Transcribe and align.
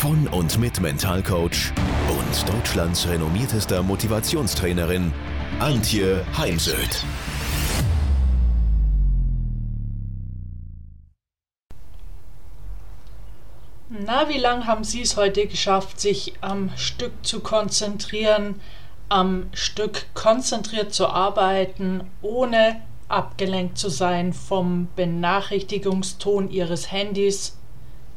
von 0.00 0.26
und 0.28 0.58
mit 0.58 0.80
Mentalcoach 0.80 1.74
und 2.08 2.48
Deutschlands 2.48 3.06
renommiertester 3.06 3.82
Motivationstrainerin 3.82 5.12
Antje 5.58 6.24
Heimsöth. 6.38 7.04
Na, 13.90 14.26
wie 14.30 14.38
lange 14.38 14.66
haben 14.66 14.84
Sie 14.84 15.02
es 15.02 15.18
heute 15.18 15.46
geschafft, 15.46 16.00
sich 16.00 16.32
am 16.40 16.70
Stück 16.76 17.12
zu 17.20 17.40
konzentrieren, 17.40 18.58
am 19.10 19.50
Stück 19.52 20.06
konzentriert 20.14 20.94
zu 20.94 21.08
arbeiten, 21.08 22.04
ohne 22.22 22.80
abgelenkt 23.08 23.76
zu 23.76 23.90
sein 23.90 24.32
vom 24.32 24.88
Benachrichtigungston 24.96 26.50
Ihres 26.50 26.90
Handys, 26.90 27.58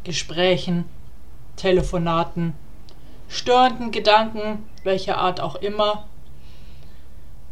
Gesprächen, 0.06 0.86
Telefonaten, 1.56 2.54
störenden 3.28 3.92
Gedanken, 3.92 4.70
welcher 4.84 5.18
Art 5.18 5.40
auch 5.40 5.56
immer, 5.56 6.06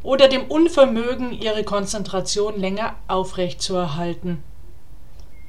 oder 0.03 0.27
dem 0.27 0.45
Unvermögen, 0.45 1.31
Ihre 1.31 1.63
Konzentration 1.63 2.59
länger 2.59 2.95
aufrechtzuerhalten. 3.07 4.43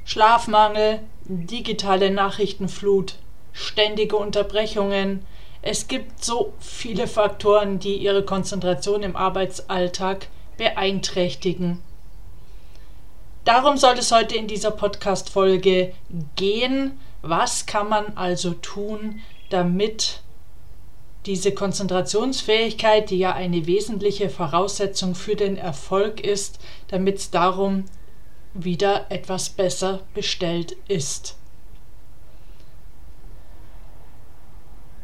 Schlafmangel, 0.05 1.00
digitale 1.25 2.11
Nachrichtenflut, 2.11 3.17
ständige 3.53 4.17
Unterbrechungen. 4.17 5.25
Es 5.62 5.89
gibt 5.89 6.25
so 6.25 6.53
viele 6.59 7.06
Faktoren, 7.06 7.78
die 7.78 7.97
Ihre 7.97 8.25
Konzentration 8.25 9.03
im 9.03 9.16
Arbeitsalltag 9.16 10.28
beeinträchtigen. 10.56 11.81
Darum 13.44 13.77
soll 13.77 13.94
es 13.98 14.12
heute 14.12 14.37
in 14.37 14.47
dieser 14.47 14.70
Podcast-Folge 14.70 15.94
gehen. 16.37 16.98
Was 17.23 17.67
kann 17.67 17.89
man 17.89 18.17
also 18.17 18.53
tun, 18.53 19.20
damit 19.51 20.23
diese 21.27 21.53
Konzentrationsfähigkeit, 21.53 23.11
die 23.11 23.19
ja 23.19 23.33
eine 23.33 23.67
wesentliche 23.67 24.28
Voraussetzung 24.28 25.15
für 25.15 25.37
den 25.37 25.56
Erfolg 25.56 26.20
ist, 26.20 26.59
damit 26.89 27.19
es 27.19 27.31
darum 27.31 27.84
wieder 28.55 29.06
etwas 29.11 29.48
besser 29.48 30.00
bestellt 30.15 30.77
ist. 30.89 31.37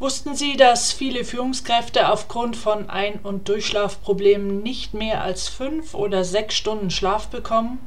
Wussten 0.01 0.37
Sie, 0.37 0.57
dass 0.57 0.93
viele 0.93 1.25
Führungskräfte 1.25 2.09
aufgrund 2.09 2.57
von 2.57 2.89
Ein- 2.89 3.19
und 3.21 3.49
Durchschlafproblemen 3.49 4.63
nicht 4.63 4.95
mehr 4.95 5.23
als 5.23 5.49
fünf 5.49 5.95
oder 5.95 6.25
sechs 6.25 6.55
Stunden 6.55 6.91
Schlaf 6.91 7.29
bekommen? 7.29 7.79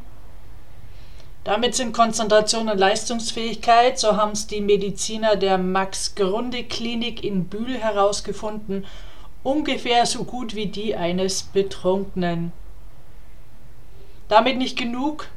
Damit 1.43 1.73
sind 1.73 1.93
Konzentration 1.93 2.69
und 2.69 2.77
Leistungsfähigkeit, 2.77 3.97
so 3.97 4.15
haben 4.15 4.33
es 4.33 4.45
die 4.45 4.61
Mediziner 4.61 5.35
der 5.35 5.57
Max-Grunde-Klinik 5.57 7.23
in 7.23 7.45
Bühl 7.45 7.75
herausgefunden, 7.77 8.85
ungefähr 9.41 10.05
so 10.05 10.23
gut 10.23 10.53
wie 10.53 10.67
die 10.67 10.95
eines 10.95 11.41
Betrunkenen. 11.41 12.51
Damit 14.27 14.57
nicht 14.57 14.77
genug. 14.77 15.29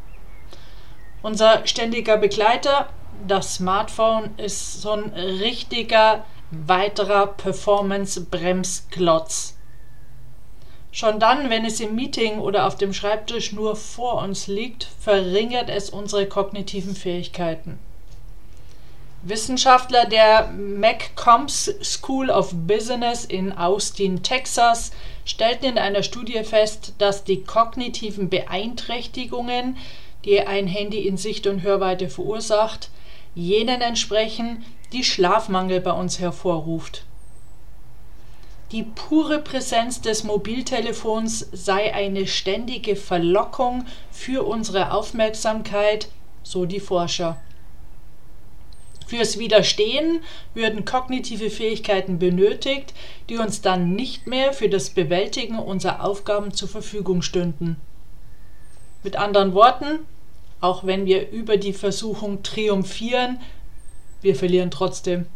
Unser 1.22 1.66
ständiger 1.66 2.18
Begleiter, 2.18 2.90
das 3.26 3.54
Smartphone, 3.54 4.28
ist 4.36 4.82
so 4.82 4.90
ein 4.90 5.10
richtiger 5.14 6.26
weiterer 6.50 7.28
Performance-Bremsklotz. 7.28 9.56
Schon 10.94 11.18
dann, 11.18 11.50
wenn 11.50 11.64
es 11.64 11.80
im 11.80 11.96
Meeting 11.96 12.38
oder 12.38 12.68
auf 12.68 12.76
dem 12.76 12.92
Schreibtisch 12.92 13.50
nur 13.50 13.74
vor 13.74 14.22
uns 14.22 14.46
liegt, 14.46 14.86
verringert 15.00 15.68
es 15.68 15.90
unsere 15.90 16.26
kognitiven 16.26 16.94
Fähigkeiten. 16.94 17.80
Wissenschaftler 19.24 20.04
der 20.04 20.52
McCombs 20.52 21.74
School 21.82 22.30
of 22.30 22.52
Business 22.54 23.24
in 23.24 23.50
Austin, 23.50 24.22
Texas, 24.22 24.92
stellten 25.24 25.66
in 25.66 25.78
einer 25.78 26.04
Studie 26.04 26.44
fest, 26.44 26.92
dass 26.98 27.24
die 27.24 27.42
kognitiven 27.42 28.28
Beeinträchtigungen, 28.28 29.76
die 30.24 30.42
ein 30.42 30.68
Handy 30.68 31.08
in 31.08 31.16
Sicht- 31.16 31.48
und 31.48 31.62
Hörweite 31.62 32.08
verursacht, 32.08 32.90
jenen 33.34 33.80
entsprechen, 33.80 34.64
die 34.92 35.02
Schlafmangel 35.02 35.80
bei 35.80 35.90
uns 35.90 36.20
hervorruft. 36.20 37.02
Die 38.74 38.82
pure 38.82 39.38
Präsenz 39.38 40.00
des 40.00 40.24
Mobiltelefons 40.24 41.46
sei 41.52 41.94
eine 41.94 42.26
ständige 42.26 42.96
Verlockung 42.96 43.84
für 44.10 44.44
unsere 44.44 44.90
Aufmerksamkeit, 44.90 46.08
so 46.42 46.64
die 46.66 46.80
Forscher. 46.80 47.40
Fürs 49.06 49.38
Widerstehen 49.38 50.22
würden 50.54 50.84
kognitive 50.84 51.50
Fähigkeiten 51.50 52.18
benötigt, 52.18 52.94
die 53.28 53.36
uns 53.36 53.60
dann 53.60 53.94
nicht 53.94 54.26
mehr 54.26 54.52
für 54.52 54.68
das 54.68 54.90
Bewältigen 54.90 55.60
unserer 55.60 56.04
Aufgaben 56.04 56.52
zur 56.52 56.68
Verfügung 56.68 57.22
stünden. 57.22 57.76
Mit 59.04 59.14
anderen 59.14 59.54
Worten, 59.54 60.00
auch 60.60 60.82
wenn 60.82 61.06
wir 61.06 61.30
über 61.30 61.58
die 61.58 61.74
Versuchung 61.74 62.42
triumphieren, 62.42 63.40
wir 64.20 64.34
verlieren 64.34 64.72
trotzdem. 64.72 65.26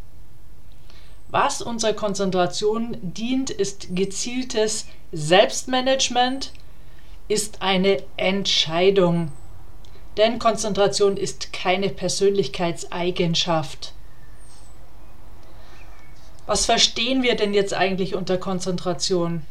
Was 1.31 1.61
unserer 1.61 1.93
Konzentration 1.93 2.97
dient, 3.03 3.51
ist 3.51 3.95
gezieltes 3.95 4.87
Selbstmanagement, 5.13 6.53
ist 7.29 7.61
eine 7.61 8.03
Entscheidung. 8.17 9.31
Denn 10.17 10.39
Konzentration 10.39 11.17
ist 11.17 11.53
keine 11.53 11.91
Persönlichkeitseigenschaft. 11.91 13.93
Was 16.47 16.65
verstehen 16.65 17.23
wir 17.23 17.37
denn 17.37 17.53
jetzt 17.53 17.75
eigentlich 17.75 18.15
unter 18.15 18.39
Konzentration? 18.39 19.43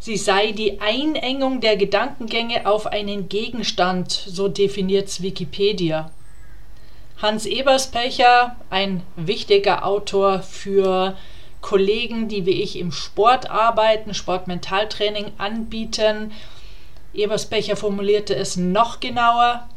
Sie 0.00 0.16
sei 0.16 0.50
die 0.50 0.80
Einengung 0.80 1.60
der 1.60 1.76
Gedankengänge 1.76 2.66
auf 2.66 2.86
einen 2.86 3.28
Gegenstand, 3.28 4.10
so 4.10 4.48
definiert 4.48 5.06
es 5.06 5.22
Wikipedia. 5.22 6.10
Hans 7.22 7.46
Eberspecher, 7.46 8.56
ein 8.68 9.04
wichtiger 9.14 9.86
Autor 9.86 10.42
für 10.42 11.16
Kollegen, 11.60 12.26
die 12.26 12.46
wie 12.46 12.60
ich 12.62 12.76
im 12.76 12.90
Sport 12.90 13.48
arbeiten, 13.48 14.12
Sportmentaltraining 14.12 15.30
anbieten. 15.38 16.32
Eberspecher 17.14 17.76
formulierte 17.76 18.34
es 18.34 18.56
noch 18.56 18.98
genauer, 18.98 19.68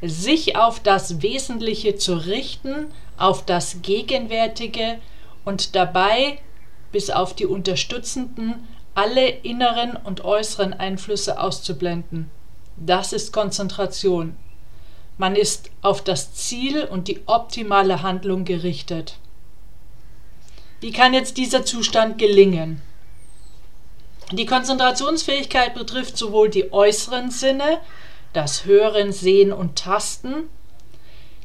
sich 0.00 0.54
auf 0.54 0.78
das 0.78 1.22
Wesentliche 1.22 1.96
zu 1.96 2.14
richten, 2.14 2.86
auf 3.18 3.44
das 3.44 3.82
Gegenwärtige 3.82 5.00
und 5.44 5.74
dabei 5.74 6.38
bis 6.92 7.10
auf 7.10 7.34
die 7.34 7.46
unterstützenden 7.46 8.68
alle 8.94 9.28
inneren 9.28 9.96
und 9.96 10.24
äußeren 10.24 10.72
Einflüsse 10.72 11.40
auszublenden. 11.40 12.30
Das 12.76 13.12
ist 13.12 13.32
Konzentration. 13.32 14.36
Man 15.22 15.36
ist 15.36 15.70
auf 15.82 16.02
das 16.02 16.34
Ziel 16.34 16.82
und 16.82 17.06
die 17.06 17.20
optimale 17.26 18.02
Handlung 18.02 18.44
gerichtet. 18.44 19.18
Wie 20.80 20.90
kann 20.90 21.14
jetzt 21.14 21.36
dieser 21.36 21.64
Zustand 21.64 22.18
gelingen? 22.18 22.82
Die 24.32 24.46
Konzentrationsfähigkeit 24.46 25.74
betrifft 25.74 26.18
sowohl 26.18 26.48
die 26.48 26.72
äußeren 26.72 27.30
Sinne, 27.30 27.78
das 28.32 28.64
Hören, 28.64 29.12
Sehen 29.12 29.52
und 29.52 29.78
Tasten, 29.78 30.48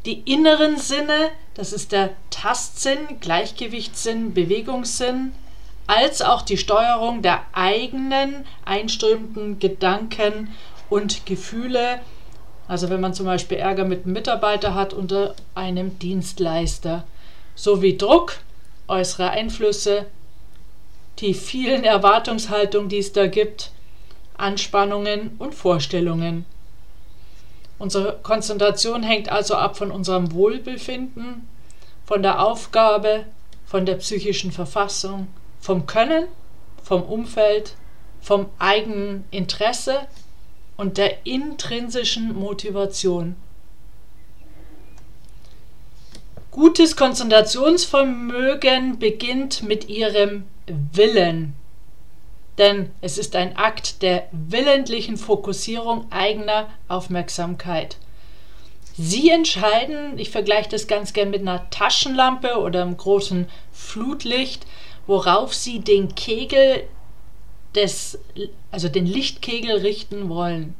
die 0.07 0.21
inneren 0.21 0.77
Sinne, 0.79 1.29
das 1.53 1.71
ist 1.71 1.91
der 1.91 2.15
Tastsinn, 2.31 3.19
Gleichgewichtssinn, 3.19 4.33
Bewegungssinn, 4.33 5.33
als 5.85 6.23
auch 6.23 6.41
die 6.41 6.57
Steuerung 6.57 7.21
der 7.21 7.45
eigenen 7.53 8.43
einströmenden 8.65 9.59
Gedanken 9.59 10.51
und 10.89 11.27
Gefühle, 11.27 11.99
also 12.67 12.89
wenn 12.89 13.01
man 13.01 13.13
zum 13.13 13.25
Beispiel 13.25 13.57
Ärger 13.57 13.85
mit 13.85 14.03
einem 14.03 14.13
Mitarbeiter 14.13 14.75
hat 14.75 14.93
unter 14.93 15.35
einem 15.55 15.97
Dienstleister, 15.99 17.03
sowie 17.55 17.97
Druck, 17.97 18.37
äußere 18.87 19.31
Einflüsse, 19.31 20.05
die 21.19 21.33
vielen 21.33 21.83
Erwartungshaltungen, 21.83 22.89
die 22.89 22.99
es 22.99 23.13
da 23.13 23.27
gibt, 23.27 23.71
Anspannungen 24.37 25.31
und 25.39 25.55
Vorstellungen. 25.55 26.45
Unsere 27.79 28.19
Konzentration 28.21 29.03
hängt 29.03 29.29
also 29.29 29.55
ab 29.55 29.77
von 29.77 29.91
unserem 29.91 30.33
Wohlbefinden, 30.33 31.47
von 32.05 32.21
der 32.21 32.41
Aufgabe, 32.41 33.25
von 33.65 33.85
der 33.85 33.95
psychischen 33.95 34.51
Verfassung, 34.51 35.27
vom 35.59 35.85
Können, 35.85 36.27
vom 36.83 37.03
Umfeld, 37.03 37.75
vom 38.21 38.47
eigenen 38.59 39.25
Interesse 39.31 40.07
und 40.77 40.97
der 40.97 41.25
intrinsischen 41.25 42.35
Motivation. 42.35 43.35
Gutes 46.51 46.95
Konzentrationsvermögen 46.95 48.97
beginnt 48.97 49.63
mit 49.63 49.89
ihrem 49.89 50.45
Willen, 50.93 51.53
denn 52.57 52.91
es 53.01 53.17
ist 53.17 53.35
ein 53.35 53.57
Akt 53.57 54.01
der 54.01 54.27
willentlichen 54.31 55.17
Fokussierung 55.17 56.11
eigener 56.11 56.69
Aufmerksamkeit. 56.87 57.97
Sie 58.97 59.29
entscheiden, 59.29 60.17
ich 60.17 60.31
vergleiche 60.31 60.69
das 60.69 60.87
ganz 60.87 61.13
gern 61.13 61.29
mit 61.29 61.41
einer 61.41 61.69
Taschenlampe 61.69 62.57
oder 62.57 62.81
einem 62.81 62.97
großen 62.97 63.47
Flutlicht, 63.71 64.65
worauf 65.05 65.53
Sie 65.53 65.79
den 65.79 66.15
Kegel 66.15 66.83
des, 67.77 68.19
also 68.71 68.89
den 68.89 69.05
Lichtkegel 69.05 69.77
richten 69.77 70.27
wollen. 70.29 70.75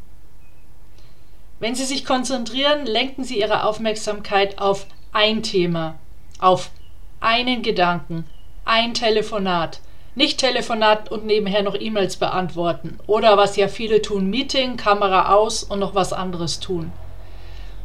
Wenn 1.60 1.76
Sie 1.76 1.86
sich 1.86 2.06
konzentrieren, 2.06 2.86
lenken 2.86 3.24
Sie 3.24 3.40
Ihre 3.40 3.64
Aufmerksamkeit 3.64 4.60
auf 4.60 4.86
ein 5.14 5.44
Thema, 5.44 5.96
auf 6.40 6.70
einen 7.20 7.62
Gedanken, 7.62 8.26
ein 8.66 8.94
Telefonat. 8.94 9.80
Nicht 10.16 10.40
Telefonat 10.40 11.12
und 11.12 11.26
nebenher 11.26 11.62
noch 11.62 11.76
E-Mails 11.80 12.18
beantworten. 12.18 13.00
Oder 13.06 13.38
was 13.38 13.56
ja 13.56 13.68
viele 13.68 14.02
tun, 14.02 14.30
Meeting, 14.30 14.76
Kamera 14.76 15.34
aus 15.34 15.64
und 15.64 15.80
noch 15.80 15.94
was 15.94 16.12
anderes 16.12 16.60
tun. 16.60 16.92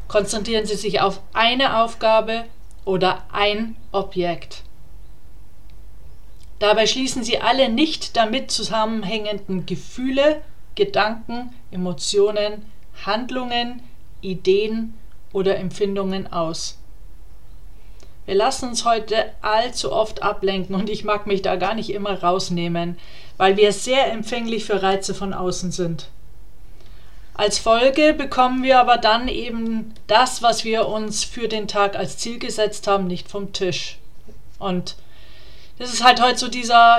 Konzentrieren 0.08 0.66
Sie 0.66 0.76
sich 0.76 1.00
auf 1.00 1.20
eine 1.34 1.82
Aufgabe 1.82 2.44
oder 2.84 3.24
ein 3.32 3.76
Objekt. 3.92 4.61
Dabei 6.62 6.86
schließen 6.86 7.24
Sie 7.24 7.40
alle 7.40 7.68
nicht 7.68 8.16
damit 8.16 8.52
zusammenhängenden 8.52 9.66
Gefühle, 9.66 10.42
Gedanken, 10.76 11.52
Emotionen, 11.72 12.64
Handlungen, 13.04 13.82
Ideen 14.20 14.94
oder 15.32 15.56
Empfindungen 15.56 16.32
aus. 16.32 16.78
Wir 18.26 18.36
lassen 18.36 18.68
uns 18.68 18.84
heute 18.84 19.32
allzu 19.40 19.90
oft 19.90 20.22
ablenken 20.22 20.76
und 20.76 20.88
ich 20.88 21.02
mag 21.02 21.26
mich 21.26 21.42
da 21.42 21.56
gar 21.56 21.74
nicht 21.74 21.90
immer 21.90 22.22
rausnehmen, 22.22 22.96
weil 23.38 23.56
wir 23.56 23.72
sehr 23.72 24.12
empfänglich 24.12 24.64
für 24.64 24.84
Reize 24.84 25.14
von 25.16 25.34
außen 25.34 25.72
sind. 25.72 26.10
Als 27.34 27.58
Folge 27.58 28.14
bekommen 28.14 28.62
wir 28.62 28.78
aber 28.78 28.98
dann 28.98 29.26
eben 29.26 29.94
das, 30.06 30.42
was 30.42 30.62
wir 30.62 30.86
uns 30.86 31.24
für 31.24 31.48
den 31.48 31.66
Tag 31.66 31.96
als 31.96 32.18
Ziel 32.18 32.38
gesetzt 32.38 32.86
haben, 32.86 33.08
nicht 33.08 33.28
vom 33.28 33.52
Tisch. 33.52 33.98
Und 34.60 34.94
das 35.82 35.92
ist 35.92 36.04
halt 36.04 36.22
heute 36.22 36.38
so 36.38 36.46
dieser 36.46 36.98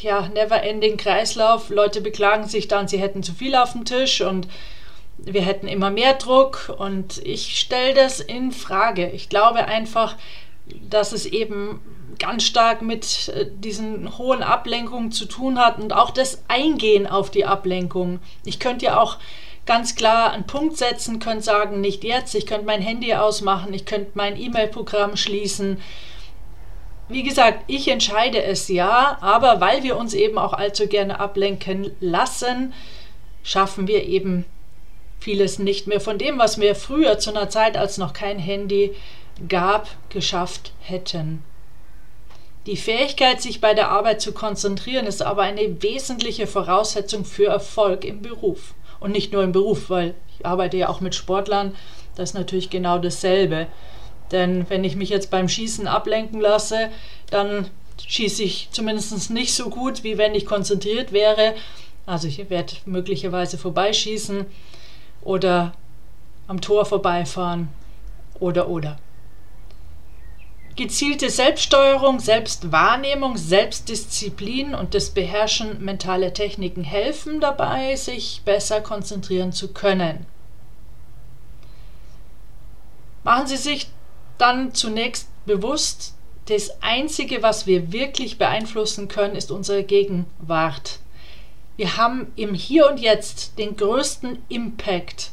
ja, 0.00 0.28
never-ending 0.28 0.96
Kreislauf. 0.96 1.68
Leute 1.68 2.00
beklagen 2.00 2.46
sich 2.46 2.68
dann, 2.68 2.86
sie 2.86 2.98
hätten 2.98 3.24
zu 3.24 3.34
viel 3.34 3.56
auf 3.56 3.72
dem 3.72 3.84
Tisch 3.84 4.20
und 4.20 4.46
wir 5.18 5.42
hätten 5.42 5.66
immer 5.66 5.90
mehr 5.90 6.14
Druck. 6.14 6.72
Und 6.78 7.18
ich 7.26 7.58
stelle 7.58 7.92
das 7.92 8.20
in 8.20 8.52
Frage. 8.52 9.10
Ich 9.10 9.28
glaube 9.28 9.64
einfach, 9.64 10.14
dass 10.88 11.10
es 11.10 11.26
eben 11.26 11.80
ganz 12.20 12.44
stark 12.44 12.82
mit 12.82 13.32
äh, 13.34 13.46
diesen 13.52 14.16
hohen 14.16 14.44
Ablenkungen 14.44 15.10
zu 15.10 15.24
tun 15.24 15.58
hat 15.58 15.80
und 15.80 15.92
auch 15.92 16.10
das 16.10 16.44
Eingehen 16.46 17.08
auf 17.08 17.32
die 17.32 17.44
Ablenkung. 17.44 18.20
Ich 18.44 18.60
könnte 18.60 18.84
ja 18.86 19.00
auch 19.00 19.18
ganz 19.66 19.96
klar 19.96 20.32
einen 20.32 20.46
Punkt 20.46 20.76
setzen, 20.76 21.18
könnte 21.18 21.42
sagen, 21.42 21.80
nicht 21.80 22.04
jetzt, 22.04 22.36
ich 22.36 22.46
könnte 22.46 22.66
mein 22.66 22.80
Handy 22.80 23.12
ausmachen, 23.14 23.74
ich 23.74 23.86
könnte 23.86 24.12
mein 24.14 24.40
E-Mail-Programm 24.40 25.16
schließen. 25.16 25.80
Wie 27.08 27.22
gesagt, 27.22 27.64
ich 27.66 27.88
entscheide 27.88 28.42
es 28.42 28.68
ja, 28.68 29.18
aber 29.20 29.60
weil 29.60 29.82
wir 29.82 29.96
uns 29.96 30.14
eben 30.14 30.38
auch 30.38 30.54
allzu 30.54 30.86
gerne 30.86 31.20
ablenken 31.20 31.90
lassen, 32.00 32.72
schaffen 33.42 33.86
wir 33.86 34.04
eben 34.04 34.46
vieles 35.20 35.58
nicht 35.58 35.86
mehr 35.86 36.00
von 36.00 36.18
dem, 36.18 36.38
was 36.38 36.60
wir 36.60 36.74
früher 36.74 37.18
zu 37.18 37.30
einer 37.30 37.48
Zeit, 37.50 37.76
als 37.76 37.98
noch 37.98 38.12
kein 38.12 38.38
Handy 38.38 38.94
gab, 39.48 39.88
geschafft 40.08 40.72
hätten. 40.80 41.42
Die 42.66 42.76
Fähigkeit, 42.78 43.42
sich 43.42 43.60
bei 43.60 43.74
der 43.74 43.90
Arbeit 43.90 44.22
zu 44.22 44.32
konzentrieren, 44.32 45.06
ist 45.06 45.22
aber 45.22 45.42
eine 45.42 45.82
wesentliche 45.82 46.46
Voraussetzung 46.46 47.26
für 47.26 47.46
Erfolg 47.46 48.04
im 48.04 48.22
Beruf. 48.22 48.74
Und 49.00 49.12
nicht 49.12 49.32
nur 49.34 49.42
im 49.42 49.52
Beruf, 49.52 49.90
weil 49.90 50.14
ich 50.38 50.46
arbeite 50.46 50.78
ja 50.78 50.88
auch 50.88 51.00
mit 51.00 51.14
Sportlern, 51.14 51.74
das 52.16 52.30
ist 52.30 52.34
natürlich 52.34 52.70
genau 52.70 52.98
dasselbe. 52.98 53.66
Denn 54.32 54.68
wenn 54.68 54.84
ich 54.84 54.96
mich 54.96 55.08
jetzt 55.08 55.30
beim 55.30 55.48
Schießen 55.48 55.86
ablenken 55.86 56.40
lasse, 56.40 56.90
dann 57.30 57.68
schieße 58.06 58.42
ich 58.42 58.68
zumindest 58.72 59.30
nicht 59.30 59.54
so 59.54 59.70
gut, 59.70 60.04
wie 60.04 60.18
wenn 60.18 60.34
ich 60.34 60.46
konzentriert 60.46 61.12
wäre. 61.12 61.54
Also 62.06 62.28
ich 62.28 62.50
werde 62.50 62.74
möglicherweise 62.86 63.58
vorbeischießen 63.58 64.46
oder 65.22 65.72
am 66.46 66.60
Tor 66.60 66.84
vorbeifahren 66.84 67.68
oder 68.40 68.68
oder. 68.68 68.98
Gezielte 70.76 71.30
Selbststeuerung, 71.30 72.18
Selbstwahrnehmung, 72.18 73.36
Selbstdisziplin 73.36 74.74
und 74.74 74.94
das 74.94 75.10
Beherrschen 75.10 75.84
mentaler 75.84 76.34
Techniken 76.34 76.82
helfen 76.82 77.40
dabei, 77.40 77.94
sich 77.94 78.42
besser 78.44 78.80
konzentrieren 78.80 79.52
zu 79.52 79.72
können. 79.72 80.26
Machen 83.22 83.46
Sie 83.46 83.56
sich 83.56 83.86
dann 84.38 84.74
zunächst 84.74 85.28
bewusst, 85.46 86.14
das 86.46 86.82
Einzige, 86.82 87.42
was 87.42 87.66
wir 87.66 87.92
wirklich 87.92 88.36
beeinflussen 88.36 89.08
können, 89.08 89.34
ist 89.34 89.50
unsere 89.50 89.82
Gegenwart. 89.82 90.98
Wir 91.76 91.96
haben 91.96 92.32
im 92.36 92.54
Hier 92.54 92.88
und 92.90 93.00
Jetzt 93.00 93.58
den 93.58 93.76
größten 93.76 94.42
Impact. 94.48 95.30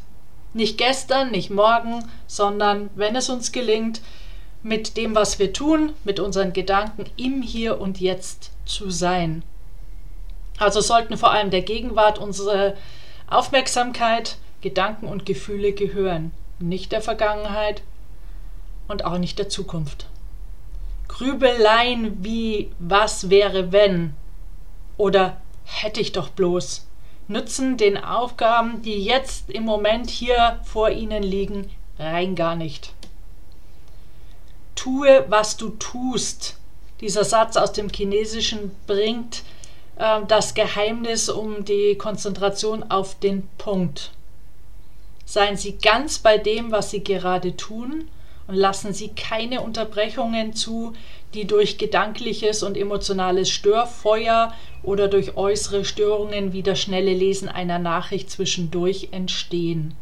Nicht 0.53 0.77
gestern, 0.77 1.31
nicht 1.31 1.49
morgen, 1.49 2.09
sondern 2.27 2.89
wenn 2.95 3.15
es 3.15 3.29
uns 3.29 3.51
gelingt, 3.51 4.01
mit 4.63 4.95
dem, 4.95 5.15
was 5.15 5.39
wir 5.39 5.53
tun, 5.53 5.93
mit 6.03 6.19
unseren 6.19 6.53
Gedanken 6.53 7.05
im 7.17 7.41
Hier 7.41 7.81
und 7.81 7.99
Jetzt 7.99 8.51
zu 8.65 8.89
sein. 8.89 9.43
Also 10.57 10.81
sollten 10.81 11.17
vor 11.17 11.31
allem 11.31 11.49
der 11.49 11.61
Gegenwart 11.61 12.19
unsere 12.19 12.77
Aufmerksamkeit, 13.27 14.37
Gedanken 14.61 15.07
und 15.07 15.25
Gefühle 15.25 15.73
gehören, 15.73 16.31
nicht 16.59 16.91
der 16.91 17.01
Vergangenheit 17.01 17.81
und 18.91 19.05
auch 19.05 19.17
nicht 19.17 19.39
der 19.39 19.49
Zukunft. 19.49 20.07
Grübeleien 21.07 22.23
wie 22.23 22.71
was 22.79 23.29
wäre 23.29 23.71
wenn 23.71 24.13
oder 24.97 25.37
hätte 25.63 25.99
ich 25.99 26.11
doch 26.11 26.29
bloß 26.29 26.87
nützen 27.27 27.77
den 27.77 27.97
Aufgaben, 27.97 28.81
die 28.81 29.03
jetzt 29.03 29.49
im 29.49 29.63
Moment 29.63 30.09
hier 30.09 30.59
vor 30.63 30.89
Ihnen 30.89 31.23
liegen, 31.23 31.69
rein 31.97 32.35
gar 32.35 32.55
nicht 32.57 32.93
tue, 34.81 35.25
was 35.27 35.57
du 35.57 35.69
tust. 35.69 36.57
Dieser 37.01 37.23
Satz 37.23 37.55
aus 37.55 37.71
dem 37.71 37.89
Chinesischen 37.89 38.71
bringt 38.87 39.43
äh, 39.97 40.21
das 40.27 40.55
Geheimnis 40.55 41.29
um 41.29 41.65
die 41.65 41.95
Konzentration 41.95 42.83
auf 42.89 43.19
den 43.19 43.47
Punkt. 43.59 44.11
Seien 45.25 45.55
Sie 45.55 45.77
ganz 45.77 46.17
bei 46.17 46.39
dem, 46.39 46.71
was 46.71 46.89
Sie 46.89 47.03
gerade 47.03 47.55
tun 47.55 48.09
und 48.51 48.57
lassen 48.57 48.93
Sie 48.93 49.07
keine 49.09 49.61
Unterbrechungen 49.61 50.51
zu, 50.53 50.91
die 51.33 51.45
durch 51.45 51.77
gedankliches 51.77 52.63
und 52.63 52.75
emotionales 52.75 53.49
Störfeuer 53.49 54.53
oder 54.83 55.07
durch 55.07 55.37
äußere 55.37 55.85
Störungen 55.85 56.51
wie 56.51 56.61
das 56.61 56.81
schnelle 56.81 57.13
Lesen 57.13 57.47
einer 57.47 57.79
Nachricht 57.79 58.29
zwischendurch 58.29 59.07
entstehen. 59.11 59.95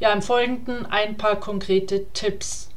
Ja, 0.00 0.12
im 0.12 0.22
Folgenden 0.22 0.86
ein 0.86 1.16
paar 1.16 1.36
konkrete 1.36 2.06
Tipps. 2.12 2.68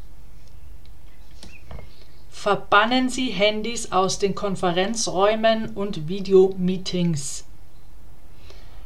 Verbannen 2.29 3.09
Sie 3.09 3.29
Handys 3.29 3.91
aus 3.91 4.19
den 4.19 4.35
Konferenzräumen 4.35 5.71
und 5.71 6.07
Videomeetings. 6.07 7.45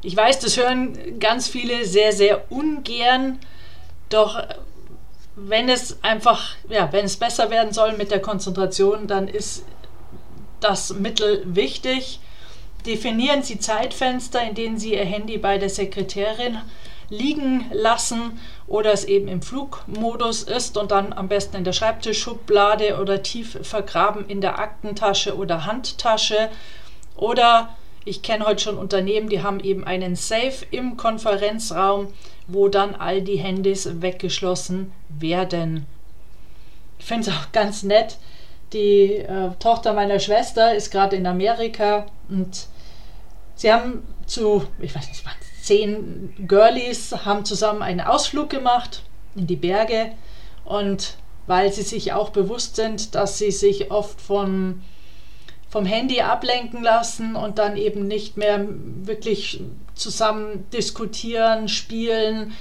Ich 0.01 0.15
weiß, 0.15 0.39
das 0.39 0.55
hören 0.55 1.19
ganz 1.19 1.49
viele 1.49 1.83
sehr, 1.83 2.13
sehr 2.13 2.49
ungern, 2.49 3.39
doch 4.09 4.41
wenn 5.35 5.67
es 5.69 6.01
einfach, 6.01 6.55
ja, 6.69 6.91
wenn 6.91 7.05
es 7.05 7.17
besser 7.17 7.49
werden 7.49 7.73
soll 7.73 7.97
mit 7.97 8.11
der 8.11 8.21
Konzentration, 8.21 9.07
dann 9.07 9.27
ist 9.27 9.65
das 10.61 10.93
Mittel 10.93 11.43
wichtig. 11.45 12.19
Definieren 12.85 13.43
Sie 13.43 13.59
Zeitfenster, 13.59 14.41
in 14.43 14.55
denen 14.55 14.77
Sie 14.77 14.93
Ihr 14.93 15.05
Handy 15.05 15.37
bei 15.37 15.57
der 15.57 15.69
Sekretärin 15.69 16.59
liegen 17.09 17.65
lassen 17.71 18.39
oder 18.67 18.91
es 18.93 19.05
eben 19.05 19.27
im 19.27 19.41
Flugmodus 19.41 20.43
ist 20.43 20.77
und 20.77 20.91
dann 20.91 21.13
am 21.13 21.27
besten 21.27 21.57
in 21.57 21.63
der 21.63 21.73
Schreibtischschublade 21.73 22.99
oder 22.99 23.21
tief 23.21 23.59
vergraben 23.61 24.25
in 24.27 24.41
der 24.41 24.57
Aktentasche 24.57 25.35
oder 25.37 25.65
Handtasche. 25.65 26.49
Oder 27.15 27.75
ich 28.05 28.21
kenne 28.21 28.45
heute 28.45 28.63
schon 28.63 28.77
Unternehmen, 28.77 29.29
die 29.29 29.43
haben 29.43 29.59
eben 29.59 29.83
einen 29.83 30.15
Safe 30.15 30.65
im 30.71 30.97
Konferenzraum, 30.97 32.13
wo 32.47 32.67
dann 32.67 32.95
all 32.95 33.21
die 33.21 33.37
Handys 33.37 34.01
weggeschlossen 34.01 34.91
werden. 35.09 35.85
Ich 36.99 37.05
finde 37.05 37.29
es 37.29 37.35
auch 37.35 37.51
ganz 37.51 37.83
nett, 37.83 38.17
Die 38.73 39.13
äh, 39.13 39.51
Tochter 39.59 39.93
meiner 39.93 40.19
Schwester 40.19 40.75
ist 40.75 40.91
gerade 40.91 41.15
in 41.15 41.27
Amerika 41.27 42.07
und 42.29 42.67
sie 43.55 43.71
haben 43.71 44.03
zu, 44.25 44.65
ich 44.79 44.93
weiß 44.95 45.07
nicht, 45.07 45.23
zehn 45.61 46.33
Girlies 46.47 47.15
haben 47.25 47.45
zusammen 47.45 47.81
einen 47.81 48.01
Ausflug 48.01 48.49
gemacht 48.49 49.03
in 49.35 49.47
die 49.47 49.55
Berge 49.55 50.11
und 50.65 51.15
weil 51.47 51.71
sie 51.71 51.83
sich 51.83 52.13
auch 52.13 52.31
bewusst 52.31 52.75
sind, 52.75 53.13
dass 53.15 53.37
sie 53.37 53.51
sich 53.51 53.91
oft 53.91 54.19
von 54.19 54.81
vom 55.75 55.85
Handy 55.85 56.21
ablenken 56.21 56.81
lassen 56.81 57.35
und 57.35 57.57
dann 57.57 57.75
eben 57.75 58.07
nicht 58.07 58.37
mehr 58.37 58.65
wirklich 59.03 59.61
zusammen 59.93 60.65
diskutieren, 60.71 61.67
spielen, 61.67 62.53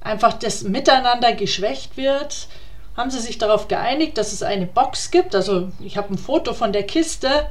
einfach 0.00 0.34
das 0.34 0.62
Miteinander 0.62 1.32
geschwächt 1.32 1.96
wird, 1.96 2.46
haben 2.96 3.10
sie 3.10 3.18
sich 3.18 3.38
darauf 3.38 3.66
geeinigt, 3.66 4.16
dass 4.16 4.32
es 4.32 4.44
eine 4.44 4.66
Box 4.66 5.10
gibt. 5.10 5.34
Also 5.34 5.72
ich 5.80 5.96
habe 5.96 6.14
ein 6.14 6.18
Foto 6.18 6.54
von 6.54 6.72
der 6.72 6.84
Kiste 6.84 7.48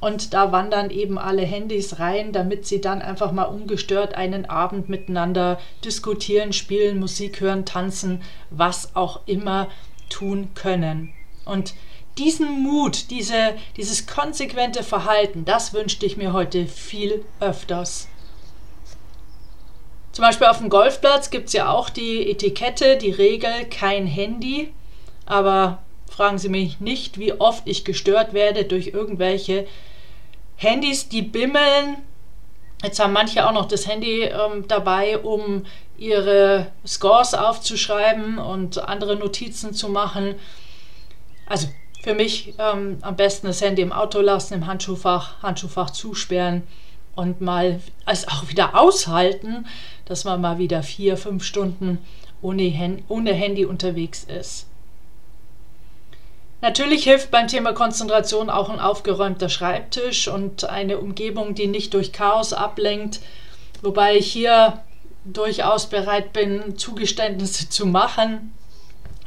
und 0.00 0.32
da 0.32 0.52
wandern 0.52 0.88
eben 0.88 1.18
alle 1.18 1.42
Handys 1.42 1.98
rein, 1.98 2.32
damit 2.32 2.66
sie 2.66 2.80
dann 2.80 3.02
einfach 3.02 3.32
mal 3.32 3.44
ungestört 3.44 4.14
einen 4.14 4.46
Abend 4.46 4.88
miteinander 4.88 5.58
diskutieren, 5.84 6.54
spielen, 6.54 6.98
Musik 6.98 7.42
hören, 7.42 7.66
tanzen, 7.66 8.22
was 8.48 8.96
auch 8.96 9.20
immer 9.26 9.68
tun 10.08 10.48
können. 10.54 11.12
Und 11.44 11.74
diesen 12.18 12.62
Mut, 12.62 13.10
diese, 13.10 13.54
dieses 13.76 14.06
konsequente 14.06 14.82
Verhalten, 14.82 15.44
das 15.44 15.72
wünschte 15.72 16.06
ich 16.06 16.16
mir 16.16 16.32
heute 16.32 16.66
viel 16.66 17.24
öfters. 17.40 18.08
Zum 20.12 20.24
Beispiel 20.24 20.46
auf 20.46 20.58
dem 20.58 20.70
Golfplatz 20.70 21.28
gibt 21.28 21.48
es 21.48 21.52
ja 21.52 21.70
auch 21.70 21.90
die 21.90 22.30
Etikette, 22.30 22.96
die 22.96 23.10
Regel, 23.10 23.66
kein 23.70 24.06
Handy. 24.06 24.72
Aber 25.26 25.82
fragen 26.10 26.38
Sie 26.38 26.48
mich 26.48 26.80
nicht, 26.80 27.18
wie 27.18 27.34
oft 27.34 27.68
ich 27.68 27.84
gestört 27.84 28.32
werde 28.32 28.64
durch 28.64 28.88
irgendwelche 28.88 29.66
Handys, 30.56 31.10
die 31.10 31.20
bimmeln. 31.20 31.98
Jetzt 32.82 32.98
haben 32.98 33.12
manche 33.12 33.46
auch 33.46 33.52
noch 33.52 33.66
das 33.66 33.86
Handy 33.86 34.22
ähm, 34.22 34.66
dabei, 34.68 35.18
um 35.18 35.66
ihre 35.98 36.72
Scores 36.86 37.34
aufzuschreiben 37.34 38.38
und 38.38 38.78
andere 38.78 39.16
Notizen 39.16 39.74
zu 39.74 39.90
machen. 39.90 40.36
Also 41.46 41.68
für 42.02 42.14
mich 42.14 42.54
ähm, 42.58 42.98
am 43.02 43.16
besten 43.16 43.46
das 43.46 43.60
Handy 43.60 43.82
im 43.82 43.92
Auto 43.92 44.20
lassen, 44.20 44.54
im 44.54 44.66
Handschuhfach, 44.66 45.42
Handschuhfach 45.42 45.90
zusperren 45.90 46.62
und 47.14 47.40
mal 47.40 47.80
es 48.06 48.28
auch 48.28 48.48
wieder 48.48 48.78
aushalten, 48.78 49.66
dass 50.04 50.24
man 50.24 50.40
mal 50.40 50.58
wieder 50.58 50.82
vier, 50.82 51.16
fünf 51.16 51.42
Stunden 51.44 51.98
ohne, 52.42 53.02
ohne 53.08 53.32
Handy 53.32 53.64
unterwegs 53.64 54.24
ist. 54.24 54.66
Natürlich 56.60 57.04
hilft 57.04 57.30
beim 57.30 57.48
Thema 57.48 57.72
Konzentration 57.72 58.50
auch 58.50 58.70
ein 58.70 58.80
aufgeräumter 58.80 59.48
Schreibtisch 59.48 60.28
und 60.28 60.64
eine 60.64 60.98
Umgebung, 60.98 61.54
die 61.54 61.66
nicht 61.66 61.92
durch 61.92 62.12
Chaos 62.12 62.52
ablenkt, 62.52 63.20
wobei 63.82 64.16
ich 64.16 64.32
hier 64.32 64.82
durchaus 65.24 65.86
bereit 65.86 66.32
bin, 66.32 66.78
Zugeständnisse 66.78 67.68
zu 67.68 67.86
machen. 67.86 68.52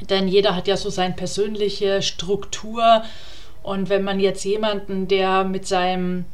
Denn 0.01 0.27
jeder 0.27 0.55
hat 0.55 0.67
ja 0.67 0.77
so 0.77 0.89
seine 0.89 1.13
persönliche 1.13 2.01
Struktur. 2.01 3.03
Und 3.63 3.89
wenn 3.89 4.03
man 4.03 4.19
jetzt 4.19 4.43
jemanden, 4.43 5.07
der 5.07 5.43
mit 5.43 5.67
seinem 5.67 6.25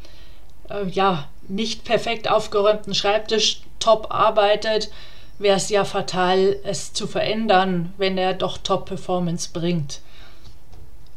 äh, 0.69 0.87
ja, 0.87 1.27
nicht 1.47 1.83
perfekt 1.83 2.29
aufgeräumten 2.29 2.93
Schreibtisch 2.93 3.61
top 3.79 4.07
arbeitet, 4.09 4.91
wäre 5.37 5.57
es 5.57 5.69
ja 5.69 5.83
fatal, 5.83 6.57
es 6.63 6.93
zu 6.93 7.07
verändern, 7.07 7.93
wenn 7.97 8.17
er 8.17 8.33
doch 8.33 8.57
Top-Performance 8.57 9.49
bringt. 9.51 10.01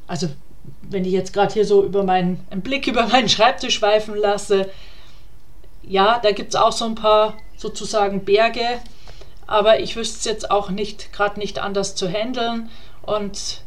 Also, 0.06 0.28
wenn 0.82 1.04
ich 1.04 1.12
jetzt 1.12 1.32
gerade 1.32 1.52
hier 1.52 1.64
so 1.64 1.84
über 1.84 2.02
meinen 2.02 2.44
einen 2.50 2.62
Blick 2.62 2.86
über 2.86 3.06
meinen 3.06 3.28
Schreibtisch 3.28 3.74
schweifen 3.74 4.16
lasse, 4.16 4.68
ja, 5.82 6.18
da 6.22 6.32
gibt 6.32 6.50
es 6.50 6.56
auch 6.56 6.72
so 6.72 6.84
ein 6.84 6.94
paar 6.94 7.34
sozusagen 7.56 8.24
Berge, 8.24 8.80
aber 9.48 9.80
ich 9.80 9.96
wüsste 9.96 10.18
es 10.18 10.24
jetzt 10.26 10.50
auch 10.50 10.68
nicht, 10.68 11.12
gerade 11.12 11.40
nicht 11.40 11.58
anders 11.58 11.94
zu 11.94 12.06
handeln. 12.06 12.70
Und 13.02 13.62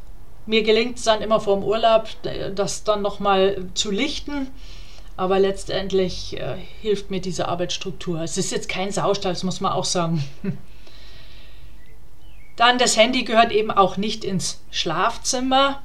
mir 0.46 0.62
gelingt 0.62 1.00
es 1.00 1.04
dann 1.04 1.24
immer 1.24 1.42
vorm 1.42 1.64
Urlaub, 1.64 2.08
das 2.56 2.84
dann 2.84 3.02
nochmal 3.02 3.66
zu 3.74 3.90
lichten. 3.90 4.48
Aber 5.18 5.40
letztendlich 5.40 6.40
äh, 6.40 6.56
hilft 6.82 7.10
mir 7.10 7.20
diese 7.20 7.48
Arbeitsstruktur. 7.48 8.22
Es 8.22 8.38
ist 8.38 8.52
jetzt 8.52 8.70
kein 8.70 8.92
Saustall, 8.92 9.34
das 9.34 9.44
muss 9.44 9.60
man 9.60 9.74
auch 9.74 9.86
sagen. 9.86 10.24
Dann 12.56 12.78
das 12.78 12.96
Handy 12.96 13.24
gehört 13.24 13.52
eben 13.52 13.72
auch 13.72 13.98
nicht 13.98 14.24
ins 14.24 14.62
Schlafzimmer. 14.70 15.82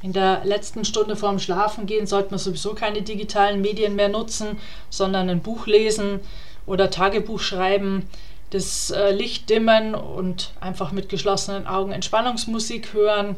In 0.00 0.12
der 0.12 0.44
letzten 0.44 0.84
Stunde 0.84 1.16
vorm 1.16 1.40
Schlafengehen 1.40 2.06
sollte 2.06 2.30
man 2.30 2.38
sowieso 2.38 2.74
keine 2.74 3.02
digitalen 3.02 3.60
Medien 3.60 3.96
mehr 3.96 4.08
nutzen, 4.08 4.58
sondern 4.90 5.28
ein 5.28 5.40
Buch 5.40 5.66
lesen 5.66 6.20
oder 6.66 6.90
Tagebuch 6.90 7.40
schreiben 7.40 8.08
das 8.54 8.90
äh, 8.90 9.10
Licht 9.10 9.50
dimmen 9.50 9.94
und 9.96 10.52
einfach 10.60 10.92
mit 10.92 11.08
geschlossenen 11.08 11.66
Augen 11.66 11.90
Entspannungsmusik 11.90 12.92
hören. 12.92 13.36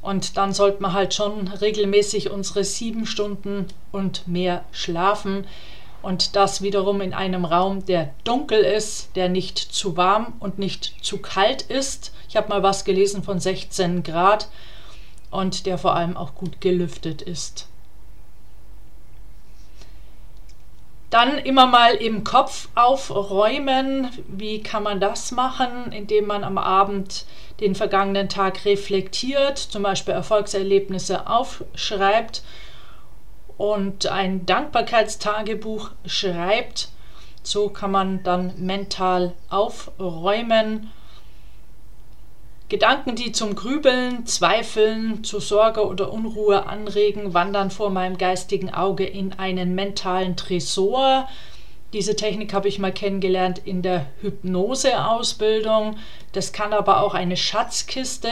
Und 0.00 0.38
dann 0.38 0.54
sollte 0.54 0.80
man 0.80 0.94
halt 0.94 1.12
schon 1.12 1.48
regelmäßig 1.48 2.30
unsere 2.30 2.64
sieben 2.64 3.04
Stunden 3.04 3.66
und 3.92 4.26
mehr 4.26 4.64
schlafen. 4.72 5.46
Und 6.00 6.36
das 6.36 6.62
wiederum 6.62 7.02
in 7.02 7.12
einem 7.12 7.44
Raum, 7.44 7.84
der 7.84 8.14
dunkel 8.24 8.60
ist, 8.60 9.14
der 9.14 9.28
nicht 9.28 9.58
zu 9.58 9.98
warm 9.98 10.32
und 10.40 10.58
nicht 10.58 10.94
zu 11.02 11.18
kalt 11.18 11.60
ist. 11.60 12.14
Ich 12.30 12.36
habe 12.36 12.48
mal 12.48 12.62
was 12.62 12.86
gelesen 12.86 13.22
von 13.22 13.38
16 13.38 14.02
Grad 14.02 14.48
und 15.30 15.66
der 15.66 15.76
vor 15.76 15.94
allem 15.94 16.16
auch 16.16 16.34
gut 16.34 16.62
gelüftet 16.62 17.20
ist. 17.20 17.69
Dann 21.10 21.38
immer 21.38 21.66
mal 21.66 21.94
im 21.94 22.22
Kopf 22.22 22.68
aufräumen. 22.76 24.10
Wie 24.28 24.62
kann 24.62 24.84
man 24.84 25.00
das 25.00 25.32
machen? 25.32 25.90
Indem 25.92 26.26
man 26.26 26.44
am 26.44 26.56
Abend 26.56 27.26
den 27.58 27.74
vergangenen 27.74 28.28
Tag 28.28 28.64
reflektiert, 28.64 29.58
zum 29.58 29.82
Beispiel 29.82 30.14
Erfolgserlebnisse 30.14 31.26
aufschreibt 31.26 32.42
und 33.58 34.06
ein 34.06 34.46
Dankbarkeitstagebuch 34.46 35.90
schreibt. 36.06 36.88
So 37.42 37.68
kann 37.68 37.90
man 37.90 38.22
dann 38.22 38.54
mental 38.58 39.34
aufräumen 39.48 40.90
Gedanken, 42.70 43.16
die 43.16 43.32
zum 43.32 43.56
Grübeln, 43.56 44.26
Zweifeln, 44.26 45.24
zu 45.24 45.40
Sorge 45.40 45.84
oder 45.84 46.12
Unruhe 46.12 46.66
anregen, 46.68 47.34
wandern 47.34 47.72
vor 47.72 47.90
meinem 47.90 48.16
geistigen 48.16 48.72
Auge 48.72 49.04
in 49.04 49.32
einen 49.32 49.74
mentalen 49.74 50.36
Tresor. 50.36 51.28
Diese 51.92 52.14
Technik 52.14 52.54
habe 52.54 52.68
ich 52.68 52.78
mal 52.78 52.92
kennengelernt 52.92 53.60
in 53.64 53.82
der 53.82 54.06
Hypnose-Ausbildung. 54.20 55.96
Das 56.30 56.52
kann 56.52 56.72
aber 56.72 57.02
auch 57.02 57.14
eine 57.14 57.36
Schatzkiste 57.36 58.30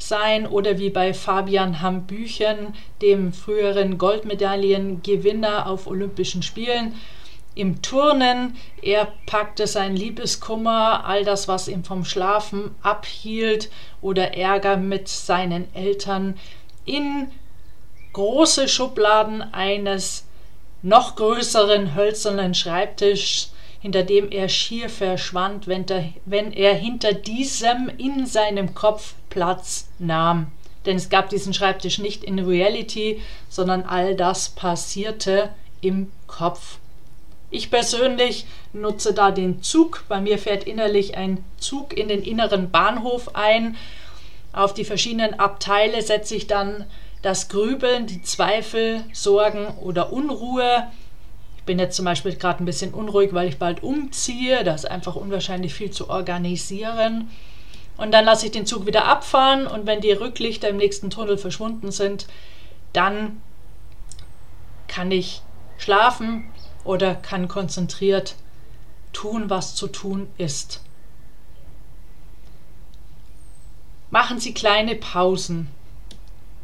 sein 0.00 0.48
oder 0.48 0.80
wie 0.80 0.90
bei 0.90 1.14
Fabian 1.14 1.80
Hambüchen, 1.80 2.74
dem 3.02 3.32
früheren 3.32 3.98
Goldmedaillengewinner 3.98 5.68
auf 5.68 5.86
Olympischen 5.86 6.42
Spielen 6.42 6.94
im 7.54 7.82
Turnen. 7.82 8.56
Er 8.82 9.12
packte 9.26 9.66
sein 9.66 9.96
Liebeskummer, 9.96 11.04
all 11.04 11.24
das, 11.24 11.48
was 11.48 11.68
ihn 11.68 11.84
vom 11.84 12.04
Schlafen 12.04 12.74
abhielt 12.82 13.70
oder 14.00 14.36
Ärger 14.36 14.76
mit 14.76 15.08
seinen 15.08 15.72
Eltern, 15.74 16.38
in 16.84 17.28
große 18.12 18.68
Schubladen 18.68 19.42
eines 19.54 20.24
noch 20.82 21.16
größeren 21.16 21.94
hölzernen 21.94 22.54
Schreibtischs, 22.54 23.52
hinter 23.80 24.02
dem 24.02 24.30
er 24.30 24.48
schier 24.48 24.88
verschwand, 24.88 25.66
wenn, 25.66 25.86
der, 25.86 26.10
wenn 26.24 26.52
er 26.52 26.74
hinter 26.74 27.12
diesem 27.12 27.90
in 27.98 28.26
seinem 28.26 28.74
Kopf 28.74 29.14
Platz 29.28 29.88
nahm. 29.98 30.52
Denn 30.86 30.96
es 30.96 31.08
gab 31.08 31.30
diesen 31.30 31.54
Schreibtisch 31.54 31.98
nicht 31.98 32.24
in 32.24 32.38
Reality, 32.38 33.20
sondern 33.48 33.82
all 33.82 34.14
das 34.14 34.50
passierte 34.50 35.50
im 35.80 36.12
Kopf. 36.26 36.78
Ich 37.54 37.70
persönlich 37.70 38.46
nutze 38.72 39.14
da 39.14 39.30
den 39.30 39.62
Zug. 39.62 40.02
Bei 40.08 40.20
mir 40.20 40.38
fährt 40.38 40.64
innerlich 40.64 41.16
ein 41.16 41.44
Zug 41.56 41.96
in 41.96 42.08
den 42.08 42.24
inneren 42.24 42.72
Bahnhof 42.72 43.36
ein. 43.36 43.76
Auf 44.52 44.74
die 44.74 44.84
verschiedenen 44.84 45.38
Abteile 45.38 46.02
setze 46.02 46.34
ich 46.34 46.48
dann 46.48 46.84
das 47.22 47.48
Grübeln, 47.48 48.08
die 48.08 48.22
Zweifel, 48.22 49.04
Sorgen 49.12 49.68
oder 49.80 50.12
Unruhe. 50.12 50.88
Ich 51.58 51.62
bin 51.62 51.78
jetzt 51.78 51.94
zum 51.94 52.06
Beispiel 52.06 52.34
gerade 52.34 52.60
ein 52.60 52.66
bisschen 52.66 52.92
unruhig, 52.92 53.32
weil 53.34 53.46
ich 53.46 53.58
bald 53.58 53.84
umziehe. 53.84 54.64
Da 54.64 54.74
ist 54.74 54.90
einfach 54.90 55.14
unwahrscheinlich 55.14 55.74
viel 55.74 55.92
zu 55.92 56.10
organisieren. 56.10 57.30
Und 57.96 58.10
dann 58.10 58.24
lasse 58.24 58.46
ich 58.46 58.52
den 58.52 58.66
Zug 58.66 58.84
wieder 58.84 59.04
abfahren 59.04 59.68
und 59.68 59.86
wenn 59.86 60.00
die 60.00 60.10
Rücklichter 60.10 60.70
im 60.70 60.78
nächsten 60.78 61.08
Tunnel 61.08 61.38
verschwunden 61.38 61.92
sind, 61.92 62.26
dann 62.92 63.40
kann 64.88 65.12
ich 65.12 65.40
schlafen 65.78 66.50
oder 66.84 67.14
kann 67.14 67.48
konzentriert 67.48 68.36
tun, 69.12 69.50
was 69.50 69.74
zu 69.74 69.88
tun 69.88 70.28
ist. 70.38 70.80
Machen 74.10 74.38
Sie 74.38 74.54
kleine 74.54 74.94
Pausen. 74.94 75.68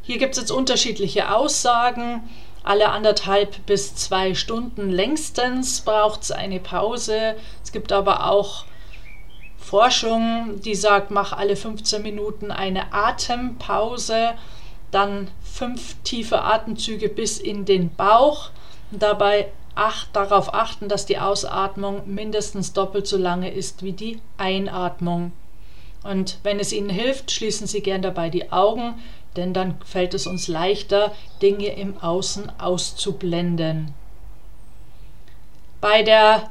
Hier 0.03 0.19
gibt 0.19 0.35
es 0.35 0.41
jetzt 0.41 0.51
unterschiedliche 0.51 1.35
Aussagen. 1.35 2.23
Alle 2.63 2.91
anderthalb 2.91 3.65
bis 3.67 3.95
zwei 3.97 4.35
Stunden 4.35 4.91
längstens 4.91 5.81
braucht 5.81 6.23
es 6.23 6.31
eine 6.31 6.61
Pause. 6.61 7.37
Es 7.65 7.73
gibt 7.73 7.91
aber 7.91 8.31
auch 8.31 8.67
Forschung, 9.57 10.61
die 10.65 10.75
sagt, 10.75 11.11
mach 11.11 11.33
alle 11.33 11.57
15 11.57 12.03
Minuten 12.03 12.51
eine 12.51 12.93
Atempause, 12.93 14.33
dann 14.91 15.29
fünf 15.43 15.97
tiefe 16.03 16.43
Atemzüge 16.43 17.09
bis 17.09 17.39
in 17.39 17.65
den 17.65 17.95
Bauch 17.95 18.51
dabei 18.91 19.53
acht, 19.75 20.15
darauf 20.15 20.55
achten, 20.55 20.89
dass 20.89 21.07
die 21.07 21.19
Ausatmung 21.19 22.03
mindestens 22.13 22.73
doppelt 22.73 23.07
so 23.07 23.17
lange 23.17 23.51
ist 23.51 23.83
wie 23.83 23.93
die 23.93 24.21
Einatmung. 24.37 25.33
Und 26.03 26.39
wenn 26.43 26.59
es 26.59 26.73
Ihnen 26.73 26.91
hilft, 26.91 27.31
schließen 27.31 27.67
Sie 27.67 27.83
gern 27.83 28.03
dabei 28.03 28.31
die 28.31 28.53
Augen, 28.53 28.95
denn 29.37 29.53
dann 29.53 29.77
fällt 29.85 30.15
es 30.15 30.27
uns 30.27 30.49
leichter, 30.49 31.13
Dinge 31.43 31.69
im 31.69 31.99
Außen 31.99 32.51
auszublenden. 32.59 33.95
Bei 35.81 36.03
der 36.03 36.51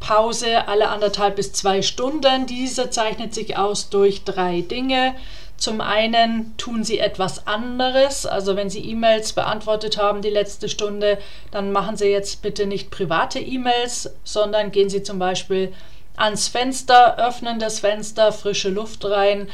Pause 0.00 0.68
alle 0.68 0.88
anderthalb 0.88 1.36
bis 1.36 1.52
zwei 1.52 1.82
Stunden, 1.82 2.46
diese 2.46 2.90
zeichnet 2.90 3.34
sich 3.34 3.56
aus 3.56 3.90
durch 3.90 4.24
drei 4.24 4.60
Dinge. 4.60 5.14
Zum 5.56 5.80
einen 5.80 6.54
tun 6.58 6.84
Sie 6.84 6.98
etwas 6.98 7.46
anderes, 7.46 8.26
also 8.26 8.56
wenn 8.56 8.68
Sie 8.68 8.84
E-Mails 8.90 9.32
beantwortet 9.32 9.96
haben 9.96 10.20
die 10.20 10.30
letzte 10.30 10.68
Stunde, 10.68 11.18
dann 11.50 11.72
machen 11.72 11.96
Sie 11.96 12.08
jetzt 12.08 12.42
bitte 12.42 12.66
nicht 12.66 12.90
private 12.90 13.40
E-Mails, 13.40 14.10
sondern 14.22 14.70
gehen 14.70 14.90
Sie 14.90 15.02
zum 15.02 15.18
Beispiel 15.18 15.72
ans 16.16 16.48
Fenster, 16.48 17.18
öffnen 17.18 17.58
das 17.58 17.80
Fenster, 17.80 18.32
frische 18.32 18.68
Luft 18.68 19.04
rein, 19.06 19.48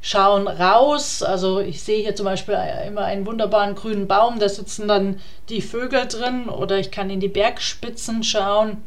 schauen 0.00 0.48
raus. 0.48 1.22
Also 1.22 1.60
ich 1.60 1.82
sehe 1.82 2.02
hier 2.02 2.16
zum 2.16 2.26
Beispiel 2.26 2.58
immer 2.86 3.04
einen 3.04 3.26
wunderbaren 3.26 3.74
grünen 3.74 4.08
Baum, 4.08 4.38
da 4.38 4.48
sitzen 4.48 4.88
dann 4.88 5.20
die 5.48 5.62
Vögel 5.62 6.06
drin 6.06 6.48
oder 6.48 6.78
ich 6.78 6.90
kann 6.90 7.10
in 7.10 7.20
die 7.20 7.28
Bergspitzen 7.28 8.24
schauen. 8.24 8.82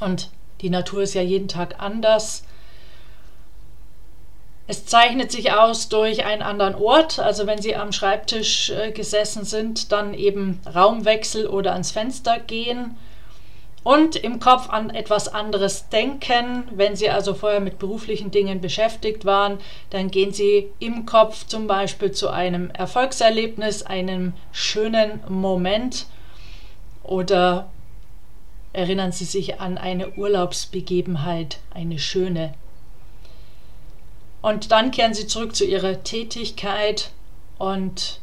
Und 0.00 0.30
die 0.62 0.70
Natur 0.70 1.02
ist 1.02 1.14
ja 1.14 1.22
jeden 1.22 1.48
Tag 1.48 1.76
anders. 1.78 2.44
Es 4.70 4.86
zeichnet 4.86 5.32
sich 5.32 5.50
aus 5.50 5.88
durch 5.88 6.24
einen 6.24 6.42
anderen 6.42 6.76
Ort, 6.76 7.18
also 7.18 7.48
wenn 7.48 7.60
Sie 7.60 7.74
am 7.74 7.90
Schreibtisch 7.90 8.70
äh, 8.70 8.92
gesessen 8.92 9.44
sind, 9.44 9.90
dann 9.90 10.14
eben 10.14 10.60
Raumwechsel 10.72 11.48
oder 11.48 11.72
ans 11.72 11.90
Fenster 11.90 12.38
gehen 12.38 12.96
und 13.82 14.14
im 14.14 14.38
Kopf 14.38 14.70
an 14.70 14.90
etwas 14.90 15.26
anderes 15.26 15.88
denken. 15.88 16.68
Wenn 16.70 16.94
Sie 16.94 17.10
also 17.10 17.34
vorher 17.34 17.58
mit 17.58 17.80
beruflichen 17.80 18.30
Dingen 18.30 18.60
beschäftigt 18.60 19.24
waren, 19.24 19.58
dann 19.90 20.08
gehen 20.12 20.32
Sie 20.32 20.68
im 20.78 21.04
Kopf 21.04 21.48
zum 21.48 21.66
Beispiel 21.66 22.12
zu 22.12 22.28
einem 22.28 22.70
Erfolgserlebnis, 22.70 23.82
einem 23.82 24.34
schönen 24.52 25.18
Moment 25.28 26.06
oder 27.02 27.68
erinnern 28.72 29.10
Sie 29.10 29.24
sich 29.24 29.60
an 29.60 29.78
eine 29.78 30.10
Urlaubsbegebenheit, 30.10 31.58
eine 31.74 31.98
schöne 31.98 32.54
und 34.42 34.72
dann 34.72 34.90
kehren 34.90 35.14
sie 35.14 35.26
zurück 35.26 35.54
zu 35.54 35.64
ihrer 35.64 36.02
Tätigkeit 36.02 37.10
und 37.58 38.20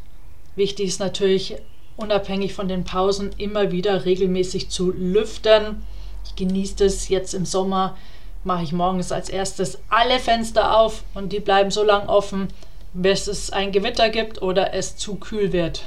wichtig 0.56 0.88
ist 0.88 1.00
natürlich, 1.00 1.56
unabhängig 1.96 2.54
von 2.54 2.68
den 2.68 2.84
Pausen, 2.84 3.32
immer 3.38 3.72
wieder 3.72 4.06
regelmäßig 4.06 4.70
zu 4.70 4.92
lüften. 4.92 5.84
Ich 6.26 6.36
genieße 6.36 6.76
das 6.76 7.10
jetzt 7.10 7.34
im 7.34 7.46
Sommer, 7.46 7.98
mache 8.44 8.64
ich 8.64 8.72
morgens 8.72 9.12
als 9.12 9.30
erstes 9.30 9.80
alle 9.90 10.20
Fenster 10.20 10.78
auf 10.78 11.04
und 11.14 11.34
die 11.34 11.40
bleiben 11.40 11.72
so 11.72 11.84
lang 11.84 12.08
offen, 12.08 12.50
bis 12.94 13.28
es 13.28 13.52
ein 13.52 13.72
Gewitter 13.72 14.10
gibt 14.10 14.42
oder 14.42 14.74
es 14.74 14.96
zu 14.96 15.16
kühl 15.16 15.52
wird. 15.54 15.84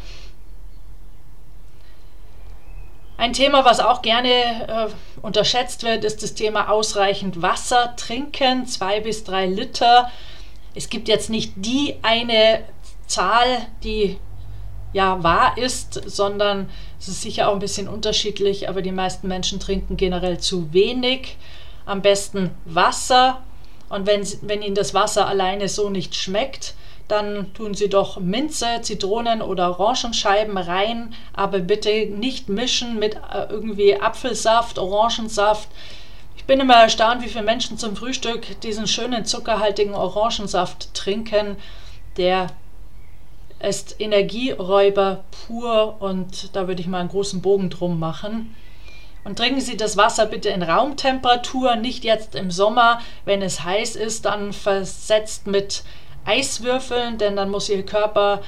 Ein 3.20 3.34
Thema, 3.34 3.66
was 3.66 3.80
auch 3.80 4.00
gerne 4.00 4.30
äh, 4.30 4.88
unterschätzt 5.20 5.82
wird, 5.82 6.04
ist 6.04 6.22
das 6.22 6.32
Thema 6.32 6.70
ausreichend 6.70 7.42
Wasser 7.42 7.92
trinken, 7.94 8.66
zwei 8.66 9.00
bis 9.00 9.24
drei 9.24 9.44
Liter. 9.44 10.10
Es 10.74 10.88
gibt 10.88 11.06
jetzt 11.06 11.28
nicht 11.28 11.52
die 11.56 11.96
eine 12.00 12.62
Zahl, 13.06 13.66
die 13.84 14.18
ja 14.94 15.22
wahr 15.22 15.58
ist, 15.58 16.00
sondern 16.06 16.70
es 16.98 17.08
ist 17.08 17.20
sicher 17.20 17.50
auch 17.50 17.52
ein 17.52 17.58
bisschen 17.58 17.88
unterschiedlich, 17.88 18.70
aber 18.70 18.80
die 18.80 18.90
meisten 18.90 19.28
Menschen 19.28 19.60
trinken 19.60 19.98
generell 19.98 20.38
zu 20.38 20.72
wenig. 20.72 21.36
Am 21.84 22.00
besten 22.00 22.52
Wasser. 22.64 23.42
Und 23.90 24.06
wenn, 24.06 24.26
wenn 24.40 24.62
Ihnen 24.62 24.74
das 24.74 24.94
Wasser 24.94 25.26
alleine 25.26 25.68
so 25.68 25.90
nicht 25.90 26.14
schmeckt, 26.14 26.72
dann 27.10 27.52
tun 27.54 27.74
Sie 27.74 27.88
doch 27.88 28.18
Minze, 28.20 28.80
Zitronen 28.82 29.42
oder 29.42 29.78
Orangenscheiben 29.78 30.56
rein, 30.56 31.14
aber 31.32 31.58
bitte 31.58 32.06
nicht 32.06 32.48
mischen 32.48 32.98
mit 32.98 33.16
äh, 33.16 33.46
irgendwie 33.48 34.00
Apfelsaft, 34.00 34.78
Orangensaft. 34.78 35.68
Ich 36.36 36.44
bin 36.44 36.60
immer 36.60 36.76
erstaunt, 36.76 37.22
wie 37.22 37.28
viele 37.28 37.44
Menschen 37.44 37.78
zum 37.78 37.96
Frühstück 37.96 38.60
diesen 38.60 38.86
schönen 38.86 39.24
zuckerhaltigen 39.24 39.94
Orangensaft 39.94 40.94
trinken. 40.94 41.56
Der 42.16 42.48
ist 43.62 44.00
Energieräuber 44.00 45.24
pur 45.46 45.96
und 46.00 46.56
da 46.56 46.66
würde 46.66 46.80
ich 46.80 46.88
mal 46.88 47.00
einen 47.00 47.08
großen 47.08 47.42
Bogen 47.42 47.70
drum 47.70 47.98
machen. 47.98 48.56
Und 49.22 49.36
trinken 49.36 49.60
Sie 49.60 49.76
das 49.76 49.96
Wasser 49.96 50.24
bitte 50.24 50.48
in 50.48 50.62
Raumtemperatur, 50.62 51.76
nicht 51.76 52.04
jetzt 52.04 52.34
im 52.34 52.50
Sommer, 52.50 53.00
wenn 53.26 53.42
es 53.42 53.64
heiß 53.64 53.96
ist, 53.96 54.24
dann 54.24 54.52
versetzt 54.52 55.46
mit 55.46 55.82
Eiswürfeln, 56.24 57.18
denn 57.18 57.36
dann 57.36 57.50
muss 57.50 57.68
Ihr 57.68 57.84
Körper 57.84 58.42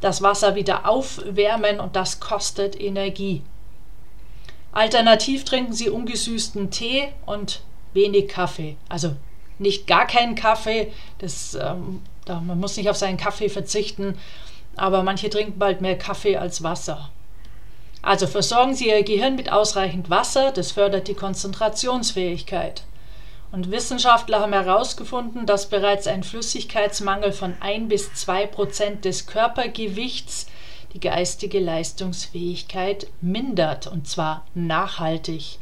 das 0.00 0.22
Wasser 0.22 0.54
wieder 0.54 0.88
aufwärmen 0.88 1.80
und 1.80 1.96
das 1.96 2.20
kostet 2.20 2.80
Energie. 2.80 3.42
Alternativ 4.72 5.44
trinken 5.44 5.72
Sie 5.72 5.90
ungesüßten 5.90 6.70
Tee 6.70 7.08
und 7.26 7.62
wenig 7.94 8.28
Kaffee. 8.28 8.76
Also 8.88 9.16
nicht 9.58 9.86
gar 9.86 10.06
keinen 10.06 10.34
Kaffee, 10.34 10.92
das, 11.18 11.54
ähm, 11.54 12.02
da, 12.24 12.40
man 12.40 12.60
muss 12.60 12.76
nicht 12.76 12.88
auf 12.88 12.96
seinen 12.96 13.16
Kaffee 13.16 13.48
verzichten, 13.48 14.16
aber 14.76 15.02
manche 15.02 15.30
trinken 15.30 15.58
bald 15.58 15.80
mehr 15.80 15.98
Kaffee 15.98 16.36
als 16.36 16.62
Wasser. 16.62 17.10
Also 18.02 18.28
versorgen 18.28 18.74
Sie 18.74 18.88
Ihr 18.88 19.02
Gehirn 19.02 19.34
mit 19.34 19.50
ausreichend 19.50 20.08
Wasser, 20.10 20.52
das 20.52 20.70
fördert 20.72 21.08
die 21.08 21.14
Konzentrationsfähigkeit. 21.14 22.84
Und 23.50 23.70
Wissenschaftler 23.70 24.40
haben 24.40 24.52
herausgefunden, 24.52 25.46
dass 25.46 25.70
bereits 25.70 26.06
ein 26.06 26.22
Flüssigkeitsmangel 26.22 27.32
von 27.32 27.54
1 27.60 27.88
bis 27.88 28.14
2 28.14 28.46
Prozent 28.46 29.04
des 29.04 29.26
Körpergewichts 29.26 30.46
die 30.92 31.00
geistige 31.00 31.58
Leistungsfähigkeit 31.58 33.06
mindert, 33.20 33.86
und 33.86 34.06
zwar 34.06 34.44
nachhaltig. 34.54 35.58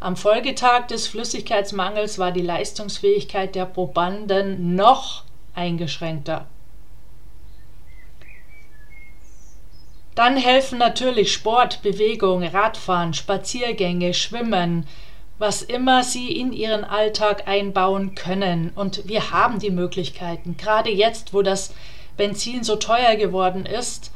Am 0.00 0.16
Folgetag 0.16 0.86
des 0.88 1.06
Flüssigkeitsmangels 1.08 2.18
war 2.18 2.32
die 2.32 2.42
Leistungsfähigkeit 2.42 3.54
der 3.54 3.66
Probanden 3.66 4.74
noch 4.74 5.24
eingeschränkter. 5.54 6.46
Dann 10.14 10.36
helfen 10.36 10.78
natürlich 10.78 11.32
Sport, 11.32 11.82
Bewegung, 11.82 12.42
Radfahren, 12.42 13.14
Spaziergänge, 13.14 14.14
Schwimmen, 14.14 14.86
was 15.40 15.62
immer 15.62 16.04
sie 16.04 16.36
in 16.38 16.52
ihren 16.52 16.84
Alltag 16.84 17.48
einbauen 17.48 18.14
können. 18.14 18.72
Und 18.74 19.08
wir 19.08 19.30
haben 19.30 19.58
die 19.58 19.70
Möglichkeiten, 19.70 20.58
gerade 20.58 20.90
jetzt, 20.90 21.32
wo 21.32 21.40
das 21.40 21.72
Benzin 22.18 22.62
so 22.62 22.76
teuer 22.76 23.16
geworden 23.16 23.64
ist. 23.64 24.12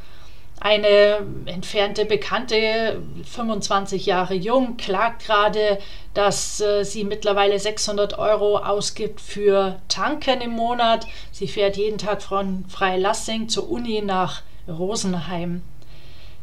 Eine 0.60 1.26
entfernte 1.46 2.04
Bekannte, 2.04 3.02
25 3.24 4.04
Jahre 4.04 4.34
jung, 4.34 4.76
klagt 4.76 5.24
gerade, 5.24 5.78
dass 6.12 6.60
äh, 6.60 6.84
sie 6.84 7.04
mittlerweile 7.04 7.58
600 7.58 8.18
Euro 8.18 8.58
ausgibt 8.58 9.20
für 9.20 9.80
Tanken 9.88 10.42
im 10.42 10.50
Monat. 10.52 11.06
Sie 11.32 11.48
fährt 11.48 11.78
jeden 11.78 11.98
Tag 11.98 12.22
von 12.22 12.66
Freilassing 12.68 13.48
zur 13.48 13.70
Uni 13.70 14.02
nach 14.02 14.42
Rosenheim. 14.68 15.62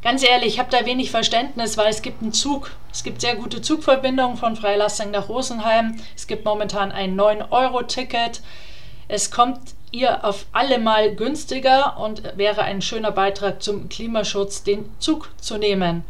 Ganz 0.02 0.24
ehrlich, 0.24 0.54
ich 0.54 0.60
habe 0.60 0.72
da 0.72 0.86
wenig 0.88 1.12
Verständnis, 1.12 1.78
weil 1.78 1.90
es 1.90 2.02
gibt 2.02 2.24
einen 2.24 2.34
Zug. 2.34 2.72
Es 2.92 3.04
gibt 3.04 3.22
sehr 3.22 3.36
gute 3.36 3.62
Zugverbindungen 3.62 4.36
von 4.36 4.56
Freilassing 4.56 5.12
nach 5.12 5.30
Rosenheim. 5.30 5.98
Es 6.16 6.26
gibt 6.26 6.44
momentan 6.44 6.92
ein 6.92 7.16
9-Euro-Ticket. 7.16 8.42
Es 9.08 9.30
kommt 9.30 9.60
ihr 9.92 10.26
auf 10.26 10.48
alle 10.54 10.80
Mal 10.80 11.16
günstiger 11.16 11.98
und 12.00 12.36
wäre 12.36 12.64
ein 12.64 12.82
schöner 12.82 13.12
Beitrag 13.12 13.62
zum 13.62 13.90
Klimaschutz, 13.90 14.64
den 14.64 14.92
Zug 14.98 15.30
zu 15.40 15.58
nehmen. 15.58 16.04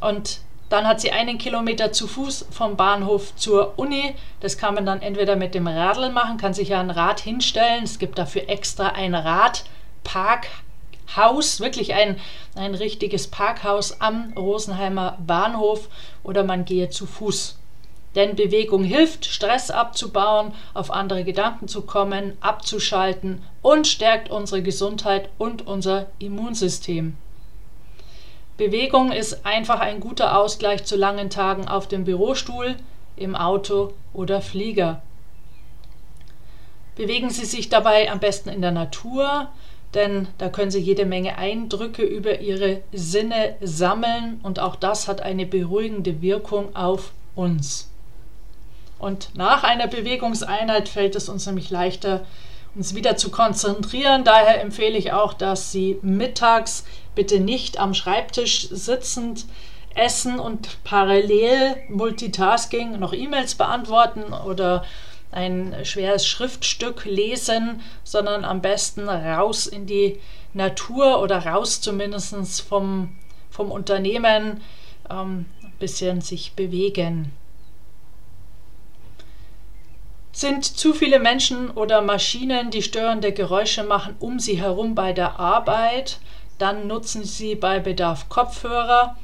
Und 0.00 0.40
dann 0.68 0.86
hat 0.86 1.00
sie 1.00 1.10
einen 1.10 1.38
Kilometer 1.38 1.90
zu 1.90 2.06
Fuß 2.06 2.46
vom 2.50 2.76
Bahnhof 2.76 3.34
zur 3.34 3.78
Uni. 3.78 4.14
Das 4.40 4.58
kann 4.58 4.74
man 4.74 4.86
dann 4.86 5.02
entweder 5.02 5.34
mit 5.34 5.54
dem 5.54 5.66
Radl 5.66 6.10
machen, 6.10 6.36
kann 6.36 6.54
sich 6.54 6.68
ja 6.68 6.78
ein 6.78 6.90
Rad 6.90 7.18
hinstellen. 7.18 7.82
Es 7.82 7.98
gibt 7.98 8.16
dafür 8.16 8.48
extra 8.48 8.90
ein 8.90 9.14
Radpark. 9.14 10.46
Haus, 11.16 11.60
wirklich 11.60 11.94
ein, 11.94 12.18
ein 12.54 12.74
richtiges 12.74 13.28
Parkhaus 13.28 14.00
am 14.00 14.32
Rosenheimer 14.36 15.18
Bahnhof 15.24 15.88
oder 16.22 16.44
man 16.44 16.64
gehe 16.64 16.90
zu 16.90 17.06
Fuß. 17.06 17.58
Denn 18.14 18.36
Bewegung 18.36 18.84
hilft, 18.84 19.24
Stress 19.24 19.70
abzubauen, 19.70 20.52
auf 20.72 20.90
andere 20.90 21.24
Gedanken 21.24 21.66
zu 21.66 21.82
kommen, 21.82 22.36
abzuschalten 22.40 23.42
und 23.60 23.86
stärkt 23.86 24.30
unsere 24.30 24.62
Gesundheit 24.62 25.30
und 25.36 25.66
unser 25.66 26.06
Immunsystem. 26.18 27.16
Bewegung 28.56 29.10
ist 29.10 29.44
einfach 29.44 29.80
ein 29.80 29.98
guter 29.98 30.38
Ausgleich 30.38 30.84
zu 30.84 30.94
langen 30.94 31.28
Tagen 31.28 31.66
auf 31.66 31.88
dem 31.88 32.04
Bürostuhl, 32.04 32.76
im 33.16 33.34
Auto 33.34 33.94
oder 34.12 34.40
Flieger. 34.40 35.02
Bewegen 36.96 37.30
Sie 37.30 37.44
sich 37.44 37.68
dabei 37.68 38.10
am 38.10 38.20
besten 38.20 38.48
in 38.48 38.62
der 38.62 38.70
Natur, 38.70 39.48
denn 39.94 40.28
da 40.38 40.48
können 40.48 40.70
Sie 40.70 40.80
jede 40.80 41.06
Menge 41.06 41.38
Eindrücke 41.38 42.02
über 42.02 42.40
Ihre 42.40 42.82
Sinne 42.92 43.54
sammeln 43.60 44.40
und 44.42 44.58
auch 44.58 44.76
das 44.76 45.08
hat 45.08 45.20
eine 45.22 45.46
beruhigende 45.46 46.20
Wirkung 46.20 46.74
auf 46.74 47.12
uns. 47.34 47.90
Und 48.98 49.30
nach 49.34 49.64
einer 49.64 49.86
Bewegungseinheit 49.86 50.88
fällt 50.88 51.14
es 51.14 51.28
uns 51.28 51.46
nämlich 51.46 51.70
leichter, 51.70 52.24
uns 52.74 52.94
wieder 52.94 53.16
zu 53.16 53.30
konzentrieren. 53.30 54.24
Daher 54.24 54.60
empfehle 54.60 54.96
ich 54.96 55.12
auch, 55.12 55.34
dass 55.34 55.72
Sie 55.72 55.98
mittags 56.02 56.84
bitte 57.14 57.40
nicht 57.40 57.78
am 57.78 57.94
Schreibtisch 57.94 58.68
sitzend 58.70 59.46
essen 59.94 60.38
und 60.38 60.82
parallel 60.84 61.76
Multitasking 61.88 62.98
noch 62.98 63.12
E-Mails 63.12 63.54
beantworten 63.54 64.32
oder 64.32 64.84
ein 65.34 65.74
schweres 65.84 66.26
Schriftstück 66.26 67.04
lesen, 67.04 67.80
sondern 68.04 68.44
am 68.44 68.62
besten 68.62 69.08
raus 69.08 69.66
in 69.66 69.86
die 69.86 70.20
Natur 70.52 71.20
oder 71.20 71.44
raus 71.44 71.80
zumindest 71.80 72.62
vom, 72.62 73.16
vom 73.50 73.70
Unternehmen, 73.70 74.62
ähm, 75.10 75.46
ein 75.62 75.72
bisschen 75.78 76.20
sich 76.20 76.52
bewegen. 76.54 77.32
Sind 80.32 80.64
zu 80.64 80.94
viele 80.94 81.20
Menschen 81.20 81.70
oder 81.70 82.00
Maschinen, 82.00 82.70
die 82.70 82.82
störende 82.82 83.32
Geräusche 83.32 83.84
machen, 83.84 84.16
um 84.18 84.40
sie 84.40 84.60
herum 84.60 84.94
bei 84.94 85.12
der 85.12 85.38
Arbeit, 85.38 86.18
dann 86.58 86.86
nutzen 86.86 87.24
Sie 87.24 87.56
bei 87.56 87.80
Bedarf 87.80 88.28
Kopfhörer, 88.28 89.16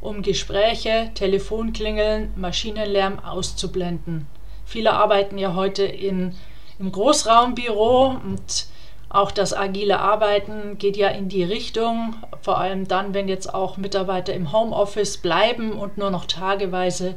um 0.00 0.22
Gespräche, 0.22 1.10
Telefonklingeln, 1.14 2.32
Maschinenlärm 2.36 3.18
auszublenden. 3.18 4.26
Viele 4.66 4.92
arbeiten 4.92 5.38
ja 5.38 5.54
heute 5.54 5.84
in, 5.84 6.34
im 6.78 6.92
Großraumbüro 6.92 8.08
und 8.22 8.66
auch 9.08 9.30
das 9.30 9.54
agile 9.54 10.00
Arbeiten 10.00 10.76
geht 10.78 10.96
ja 10.96 11.08
in 11.08 11.28
die 11.28 11.44
Richtung, 11.44 12.16
vor 12.42 12.58
allem 12.58 12.88
dann, 12.88 13.14
wenn 13.14 13.28
jetzt 13.28 13.54
auch 13.54 13.76
Mitarbeiter 13.76 14.34
im 14.34 14.52
Homeoffice 14.52 15.18
bleiben 15.18 15.72
und 15.72 15.96
nur 15.96 16.10
noch 16.10 16.26
tageweise 16.26 17.14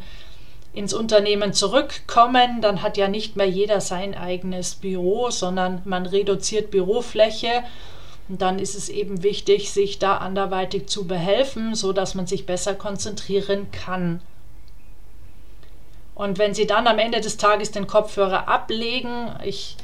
ins 0.73 0.93
Unternehmen 0.93 1.51
zurückkommen, 1.51 2.61
dann 2.61 2.83
hat 2.83 2.95
ja 2.95 3.07
nicht 3.07 3.35
mehr 3.35 3.49
jeder 3.49 3.81
sein 3.81 4.15
eigenes 4.15 4.75
Büro, 4.75 5.31
sondern 5.31 5.81
man 5.85 6.05
reduziert 6.05 6.69
Bürofläche 6.69 7.63
und 8.29 8.43
dann 8.43 8.59
ist 8.59 8.75
es 8.75 8.89
eben 8.89 9.23
wichtig, 9.23 9.71
sich 9.71 9.97
da 9.97 10.17
anderweitig 10.17 10.87
zu 10.87 11.07
behelfen, 11.07 11.73
so 11.73 11.91
dass 11.93 12.13
man 12.13 12.27
sich 12.27 12.45
besser 12.45 12.75
konzentrieren 12.75 13.71
kann. 13.71 14.21
Und 16.19 16.37
wenn 16.37 16.53
Sie 16.53 16.67
dann 16.67 16.85
am 16.85 16.99
Ende 16.99 17.21
des 17.21 17.37
Tages 17.37 17.71
den 17.71 17.87
Kopfhörer 17.87 18.49
ablegen, 18.49 19.33
ich 19.45 19.77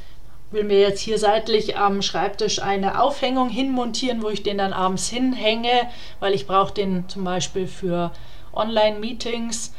will 0.50 0.64
mir 0.64 0.80
jetzt 0.80 1.00
hier 1.00 1.18
seitlich 1.18 1.78
am 1.78 2.02
Schreibtisch 2.02 2.60
eine 2.60 3.00
Aufhängung 3.00 3.48
hinmontieren, 3.48 4.22
wo 4.22 4.28
ich 4.28 4.42
den 4.42 4.58
dann 4.58 4.74
abends 4.74 5.08
hinhänge, 5.08 5.88
weil 6.20 6.34
ich 6.34 6.46
brauche 6.46 6.74
den 6.74 7.08
zum 7.08 7.24
Beispiel 7.24 7.66
für 7.66 8.10
Online-Meetings 8.52 9.72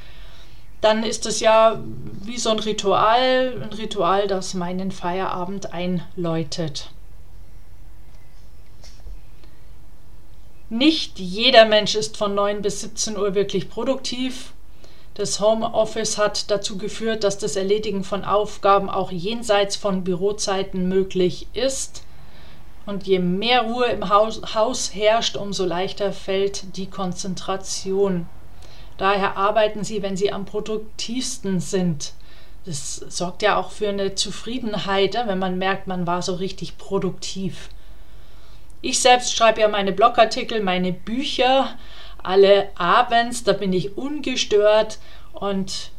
dann 0.81 1.03
ist 1.03 1.25
es 1.25 1.39
ja 1.39 1.79
wie 2.23 2.37
so 2.37 2.49
ein 2.49 2.59
Ritual, 2.59 3.61
ein 3.61 3.73
Ritual, 3.73 4.27
das 4.27 4.53
meinen 4.53 4.91
Feierabend 4.91 5.73
einläutet. 5.73 6.91
Nicht 10.69 11.17
jeder 11.17 11.65
Mensch 11.65 11.95
ist 11.95 12.17
von 12.17 12.35
9 12.35 12.61
bis 12.61 12.81
17 12.81 13.17
Uhr 13.17 13.33
wirklich 13.33 13.69
produktiv. 13.69 14.53
Das 15.17 15.39
Homeoffice 15.39 16.19
hat 16.19 16.51
dazu 16.51 16.77
geführt, 16.77 17.23
dass 17.23 17.39
das 17.39 17.56
Erledigen 17.56 18.03
von 18.03 18.23
Aufgaben 18.23 18.88
auch 18.88 19.12
jenseits 19.12 19.75
von 19.75 20.03
Bürozeiten 20.03 20.88
möglich 20.88 21.47
ist. 21.53 22.03
Und 22.86 23.08
je 23.08 23.17
mehr 23.17 23.63
Ruhe 23.63 23.88
im 23.88 24.10
Haus, 24.10 24.53
Haus 24.53 24.93
herrscht, 24.93 25.36
umso 25.36 25.65
leichter 25.65 26.13
fällt 26.13 26.77
die 26.77 26.86
Konzentration. 26.86 28.27
Daher 28.99 29.38
arbeiten 29.38 29.84
sie, 29.84 30.03
wenn 30.03 30.15
sie 30.15 30.32
am 30.32 30.45
produktivsten 30.45 31.62
sind. 31.62 32.13
Das 32.65 32.97
sorgt 32.97 33.41
ja 33.41 33.58
auch 33.58 33.71
für 33.71 33.89
eine 33.89 34.13
Zufriedenheit, 34.13 35.15
wenn 35.15 35.39
man 35.39 35.58
merkt, 35.58 35.88
man 35.88 36.06
war 36.06 36.21
so 36.21 36.36
richtig 36.36 36.77
produktiv. 36.77 37.69
Ich 38.82 38.99
selbst 38.99 39.36
schreibe 39.36 39.62
ja 39.62 39.67
meine 39.67 39.93
Blogartikel, 39.93 40.62
meine 40.62 40.93
Bücher 40.93 41.75
alle 42.27 42.67
abends, 42.75 43.45
da 43.45 43.53
bin 43.53 43.71
ich 43.71 43.97
ungestört 43.97 44.99
und 45.31 45.91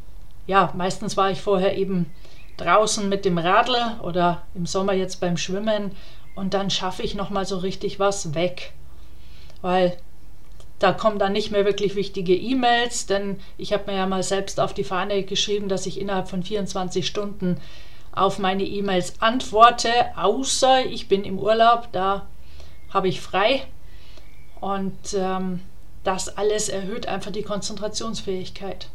ja, 0.47 0.73
meistens 0.77 1.17
war 1.17 1.31
ich 1.31 1.41
vorher 1.41 1.79
eben 1.79 2.13
draußen 2.59 3.09
mit 3.09 3.25
dem 3.25 3.39
Radl 3.39 3.99
oder 4.03 4.43
im 4.55 4.67
Sommer 4.67 4.93
jetzt 4.93 5.21
beim 5.21 5.39
Schwimmen 5.39 5.93
und 6.35 6.53
dann 6.53 6.69
schaffe 6.69 7.03
ich 7.03 7.15
noch 7.15 7.31
mal 7.31 7.47
so 7.47 7.57
richtig 7.57 7.99
was 7.99 8.35
weg. 8.35 8.75
Weil 9.63 9.97
da 10.79 10.93
kommen 10.93 11.19
dann 11.19 11.33
nicht 11.33 11.51
mehr 11.51 11.65
wirklich 11.65 11.95
wichtige 11.95 12.37
E-Mails, 12.37 13.07
denn 13.07 13.41
ich 13.57 13.73
habe 13.73 13.91
mir 13.91 13.97
ja 13.97 14.07
mal 14.07 14.23
selbst 14.23 14.61
auf 14.61 14.75
die 14.75 14.85
Fahne 14.85 15.23
geschrieben, 15.23 15.69
dass 15.71 15.87
ich 15.87 15.99
innerhalb 15.99 16.29
von 16.29 16.43
24 16.43 17.07
Stunden 17.07 17.59
auf 18.13 18.39
meine 18.39 18.65
E-Mails 18.65 19.21
antworte, 19.23 19.91
außer 20.15 20.85
ich 20.85 21.09
bin 21.09 21.25
im 21.25 21.39
Urlaub, 21.39 21.89
da 21.93 22.27
habe 22.93 23.09
ich 23.09 23.21
frei. 23.21 23.63
Und 24.61 25.15
ähm, 25.15 25.61
das 26.05 26.37
alles 26.37 26.69
erhöht 26.69 27.07
einfach 27.07 27.31
die 27.31 27.43
Konzentrationsfähigkeit. 27.43 28.89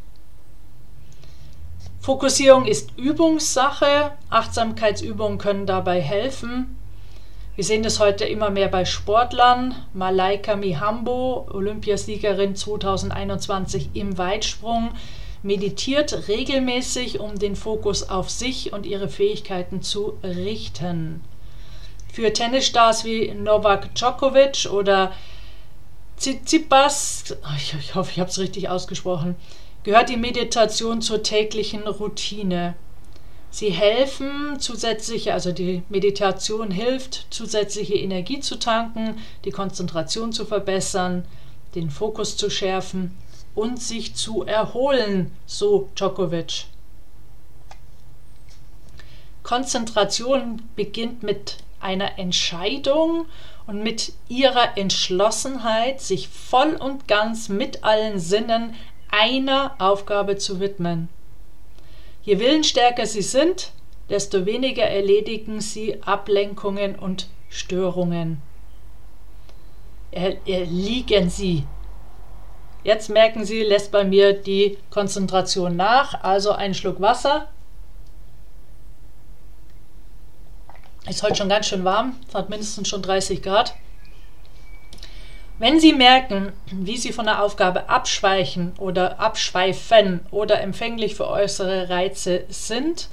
Fokussierung 2.00 2.66
ist 2.66 2.98
Übungssache. 2.98 4.12
Achtsamkeitsübungen 4.30 5.38
können 5.38 5.66
dabei 5.66 6.02
helfen. 6.02 6.78
Wir 7.56 7.64
sehen 7.64 7.84
das 7.84 8.00
heute 8.00 8.26
immer 8.26 8.50
mehr 8.50 8.68
bei 8.68 8.84
Sportlern. 8.84 9.76
Malaika 9.94 10.56
Mihambo, 10.56 11.48
Olympiasiegerin 11.52 12.56
2021 12.56 13.92
im 13.94 14.18
Weitsprung, 14.18 14.92
meditiert 15.44 16.28
regelmäßig, 16.28 17.20
um 17.20 17.38
den 17.38 17.56
Fokus 17.56 18.10
auf 18.10 18.30
sich 18.30 18.74
und 18.74 18.86
ihre 18.86 19.08
Fähigkeiten 19.08 19.82
zu 19.82 20.18
richten. 20.24 21.22
Für 22.12 22.34
Tennisstars 22.34 23.06
wie 23.06 23.32
Novak 23.32 23.94
Djokovic 23.96 24.70
oder 24.72 25.12
Tsitsipas, 26.18 27.36
ich 27.58 27.96
hoffe, 27.96 28.12
ich 28.12 28.20
habe 28.20 28.30
es 28.30 28.40
richtig 28.40 28.70
ausgesprochen, 28.70 29.36
gehört 29.84 30.10
die 30.10 30.18
Meditation 30.18 31.02
zur 31.02 31.24
täglichen 31.24 31.88
Routine. 31.88 32.76
Sie 33.50 33.70
helfen 33.70 34.60
zusätzliche, 34.60 35.34
also 35.34 35.52
die 35.52 35.84
Meditation 35.90 36.72
hilft, 36.72 37.28
zusätzliche 37.30 37.96
Energie 37.96 38.40
zu 38.40 38.58
tanken, 38.58 39.20
die 39.46 39.52
Konzentration 39.52 40.32
zu 40.34 40.46
verbessern, 40.46 41.26
den 41.76 41.92
Fokus 41.92 42.36
zu 42.38 42.50
schärfen 42.50 43.16
und 43.54 43.82
sich 43.82 44.16
zu 44.16 44.44
erholen, 44.44 45.32
so 45.46 45.90
Djokovic. 45.96 46.66
Konzentration 49.44 50.64
beginnt 50.76 51.22
mit 51.22 51.58
einer 51.80 52.18
Entscheidung 52.18 53.26
und 53.68 53.84
mit 53.84 54.14
ihrer 54.28 54.78
Entschlossenheit, 54.78 56.02
sich 56.02 56.28
voll 56.28 56.76
und 56.76 57.08
ganz 57.08 57.50
mit 57.50 57.84
allen 57.84 58.20
Sinnen 58.20 58.76
einer 59.10 59.76
Aufgabe 59.80 60.38
zu 60.38 60.60
widmen. 60.60 61.10
Je 62.24 62.40
willensstärker 62.40 63.06
sie 63.06 63.22
sind, 63.22 63.72
desto 64.10 64.46
weniger 64.46 64.84
erledigen 64.84 65.62
sie 65.62 66.02
Ablenkungen 66.04 66.96
und 66.96 67.28
Störungen. 67.50 68.42
Erliegen 70.12 71.30
sie. 71.30 71.66
Jetzt 72.84 73.10
merken 73.10 73.46
Sie, 73.46 73.64
lässt 73.64 73.92
bei 73.92 74.04
mir 74.04 74.34
die 74.34 74.78
Konzentration 74.90 75.76
nach. 75.76 76.22
Also 76.24 76.52
ein 76.52 76.74
Schluck 76.74 77.00
Wasser. 77.00 77.48
Ist 81.08 81.22
heute 81.22 81.36
schon 81.36 81.50
ganz 81.50 81.68
schön 81.68 81.84
warm, 81.84 82.16
es 82.28 82.34
hat 82.34 82.50
mindestens 82.50 82.88
schon 82.88 83.02
30 83.02 83.42
Grad. 83.42 83.76
Wenn 85.60 85.80
Sie 85.80 85.94
merken, 85.94 86.54
wie 86.72 86.98
Sie 86.98 87.12
von 87.12 87.26
der 87.26 87.44
Aufgabe 87.44 87.90
abschweichen 87.90 88.74
oder 88.78 89.20
abschweifen 89.20 90.22
oder 90.32 90.62
empfänglich 90.62 91.16
für 91.16 91.28
äußere 91.28 91.90
Reize 91.90 92.46
sind, 92.48 93.10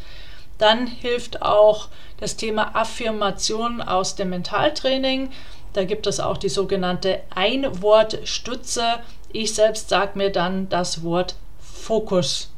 dann 0.59 0.87
hilft 0.87 1.43
auch 1.43 1.89
das 2.19 2.37
Thema 2.37 2.77
Affirmation 2.77 3.83
aus 3.83 4.15
dem 4.15 4.31
Mentaltraining. 4.31 5.31
Da 5.73 5.85
gibt 5.85 6.07
es 6.07 6.21
auch 6.21 6.37
die 6.37 6.49
sogenannte 6.49 7.21
Einwortstütze. 7.35 9.01
Ich 9.33 9.55
selbst 9.55 9.89
sage 9.89 10.17
mir 10.17 10.31
dann 10.31 10.69
das 10.69 11.03
Wort 11.03 11.35
Fokus. 11.61 12.51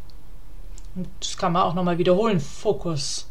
Das 1.20 1.38
kann 1.38 1.52
man 1.52 1.62
auch 1.62 1.74
nochmal 1.74 1.98
wiederholen. 1.98 2.38
Fokus. 2.38 3.28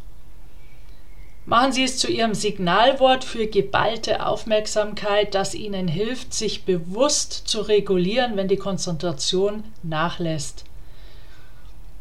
Machen 1.52 1.72
Sie 1.74 1.84
es 1.84 1.98
zu 1.98 2.10
Ihrem 2.10 2.34
Signalwort 2.34 3.26
für 3.26 3.46
geballte 3.46 4.26
Aufmerksamkeit, 4.26 5.36
das 5.36 5.54
Ihnen 5.54 5.90
hilft, 5.90 6.34
sich 6.34 6.64
bewusst 6.64 7.34
zu 7.34 7.60
regulieren, 7.60 8.38
wenn 8.38 8.48
die 8.48 8.56
Konzentration 8.56 9.66
nachlässt. 9.84 10.64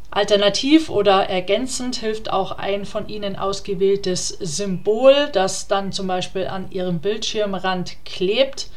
Alternativ 0.09 0.89
oder 0.89 1.27
ergänzend 1.27 1.97
hilft 1.97 2.31
auch 2.31 2.53
ein 2.53 2.85
von 2.85 3.09
Ihnen 3.09 3.35
ausgewähltes 3.35 4.29
Symbol, 4.29 5.27
das 5.33 5.67
dann 5.67 5.91
zum 5.91 6.07
Beispiel 6.07 6.47
an 6.47 6.71
Ihrem 6.71 6.99
Bildschirmrand 6.99 8.05
klebt, 8.05 8.67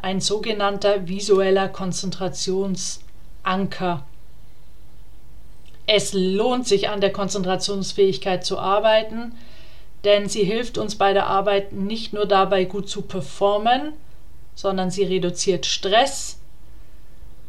ein 0.00 0.22
sogenannter 0.22 1.06
visueller 1.06 1.68
Konzentrationsanker. 1.68 4.06
Es 5.86 6.14
lohnt 6.14 6.66
sich 6.66 6.88
an 6.88 7.02
der 7.02 7.12
Konzentrationsfähigkeit 7.12 8.46
zu 8.46 8.58
arbeiten, 8.58 9.34
denn 10.04 10.28
sie 10.28 10.44
hilft 10.44 10.78
uns 10.78 10.96
bei 10.96 11.12
der 11.12 11.26
Arbeit 11.26 11.72
nicht 11.72 12.12
nur 12.12 12.26
dabei 12.26 12.64
gut 12.64 12.88
zu 12.88 13.02
performen, 13.02 13.92
sondern 14.54 14.90
sie 14.90 15.04
reduziert 15.04 15.66
Stress, 15.66 16.38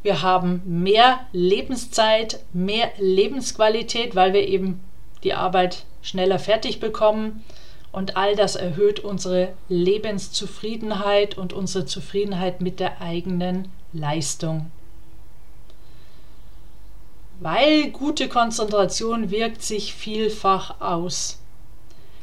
wir 0.02 0.22
haben 0.22 0.62
mehr 0.66 1.20
Lebenszeit, 1.34 2.40
mehr 2.54 2.92
Lebensqualität, 2.98 4.16
weil 4.16 4.34
wir 4.34 4.48
eben 4.48 4.80
die 5.24 5.34
Arbeit 5.34 5.84
schneller 6.02 6.40
fertig 6.40 6.80
bekommen. 6.80 7.44
Und 7.92 8.16
all 8.16 8.36
das 8.36 8.56
erhöht 8.56 9.00
unsere 9.00 9.50
Lebenszufriedenheit 9.68 11.38
und 11.38 11.54
unsere 11.54 11.86
Zufriedenheit 11.86 12.62
mit 12.62 12.80
der 12.80 13.02
eigenen 13.02 13.70
Leistung. 13.92 14.72
Weil 17.42 17.90
gute 17.90 18.30
Konzentration 18.30 19.32
wirkt 19.32 19.64
sich 19.64 19.94
vielfach 19.94 20.80
aus. 20.82 21.40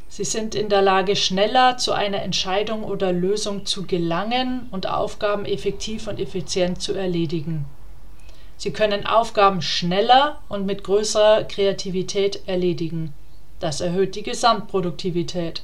Sie 0.09 0.23
sind 0.23 0.55
in 0.55 0.69
der 0.69 0.81
Lage, 0.81 1.15
schneller 1.15 1.77
zu 1.77 1.91
einer 1.91 2.21
Entscheidung 2.21 2.83
oder 2.83 3.11
Lösung 3.11 3.65
zu 3.65 3.85
gelangen 3.85 4.67
und 4.71 4.87
Aufgaben 4.87 5.45
effektiv 5.45 6.07
und 6.07 6.19
effizient 6.19 6.81
zu 6.81 6.93
erledigen. 6.93 7.65
Sie 8.57 8.71
können 8.71 9.05
Aufgaben 9.05 9.61
schneller 9.61 10.41
und 10.49 10.65
mit 10.65 10.83
größerer 10.83 11.43
Kreativität 11.43 12.41
erledigen. 12.47 13.13
Das 13.59 13.81
erhöht 13.81 14.15
die 14.15 14.23
Gesamtproduktivität. 14.23 15.61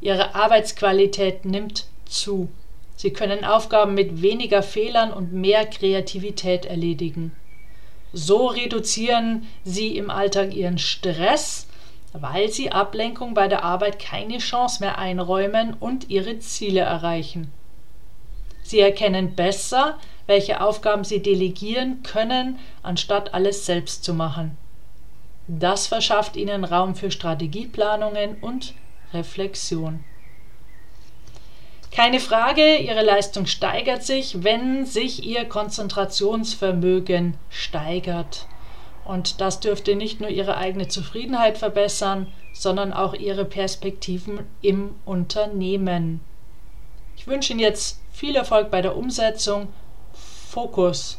Ihre 0.00 0.34
Arbeitsqualität 0.34 1.44
nimmt 1.44 1.86
zu. 2.06 2.48
Sie 2.96 3.12
können 3.12 3.44
Aufgaben 3.44 3.94
mit 3.94 4.22
weniger 4.22 4.62
Fehlern 4.62 5.12
und 5.12 5.32
mehr 5.32 5.66
Kreativität 5.66 6.64
erledigen. 6.64 7.32
So 8.12 8.46
reduzieren 8.46 9.46
Sie 9.64 9.96
im 9.96 10.10
Alltag 10.10 10.54
Ihren 10.54 10.78
Stress 10.78 11.66
weil 12.12 12.50
sie 12.50 12.72
Ablenkung 12.72 13.34
bei 13.34 13.48
der 13.48 13.64
Arbeit 13.64 13.98
keine 13.98 14.38
Chance 14.38 14.80
mehr 14.80 14.98
einräumen 14.98 15.74
und 15.78 16.10
ihre 16.10 16.38
Ziele 16.38 16.80
erreichen. 16.80 17.52
Sie 18.62 18.80
erkennen 18.80 19.34
besser, 19.34 19.98
welche 20.26 20.60
Aufgaben 20.60 21.04
sie 21.04 21.22
delegieren 21.22 22.02
können, 22.02 22.58
anstatt 22.82 23.34
alles 23.34 23.66
selbst 23.66 24.04
zu 24.04 24.14
machen. 24.14 24.56
Das 25.48 25.86
verschafft 25.86 26.36
ihnen 26.36 26.64
Raum 26.64 26.94
für 26.94 27.10
Strategieplanungen 27.10 28.36
und 28.40 28.74
Reflexion. 29.12 30.04
Keine 31.90 32.20
Frage, 32.20 32.76
ihre 32.76 33.02
Leistung 33.02 33.44
steigert 33.46 34.02
sich, 34.02 34.42
wenn 34.44 34.86
sich 34.86 35.24
ihr 35.24 35.44
Konzentrationsvermögen 35.44 37.34
steigert. 37.50 38.46
Und 39.04 39.40
das 39.40 39.60
dürfte 39.60 39.96
nicht 39.96 40.20
nur 40.20 40.30
ihre 40.30 40.56
eigene 40.56 40.88
Zufriedenheit 40.88 41.58
verbessern, 41.58 42.28
sondern 42.52 42.92
auch 42.92 43.14
ihre 43.14 43.44
Perspektiven 43.44 44.40
im 44.60 44.94
Unternehmen. 45.04 46.20
Ich 47.16 47.26
wünsche 47.26 47.52
Ihnen 47.52 47.60
jetzt 47.60 48.00
viel 48.12 48.36
Erfolg 48.36 48.70
bei 48.70 48.82
der 48.82 48.96
Umsetzung, 48.96 49.68
Fokus 50.12 51.18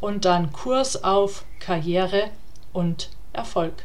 und 0.00 0.24
dann 0.24 0.52
Kurs 0.52 1.04
auf 1.04 1.44
Karriere 1.60 2.30
und 2.72 3.10
Erfolg. 3.32 3.84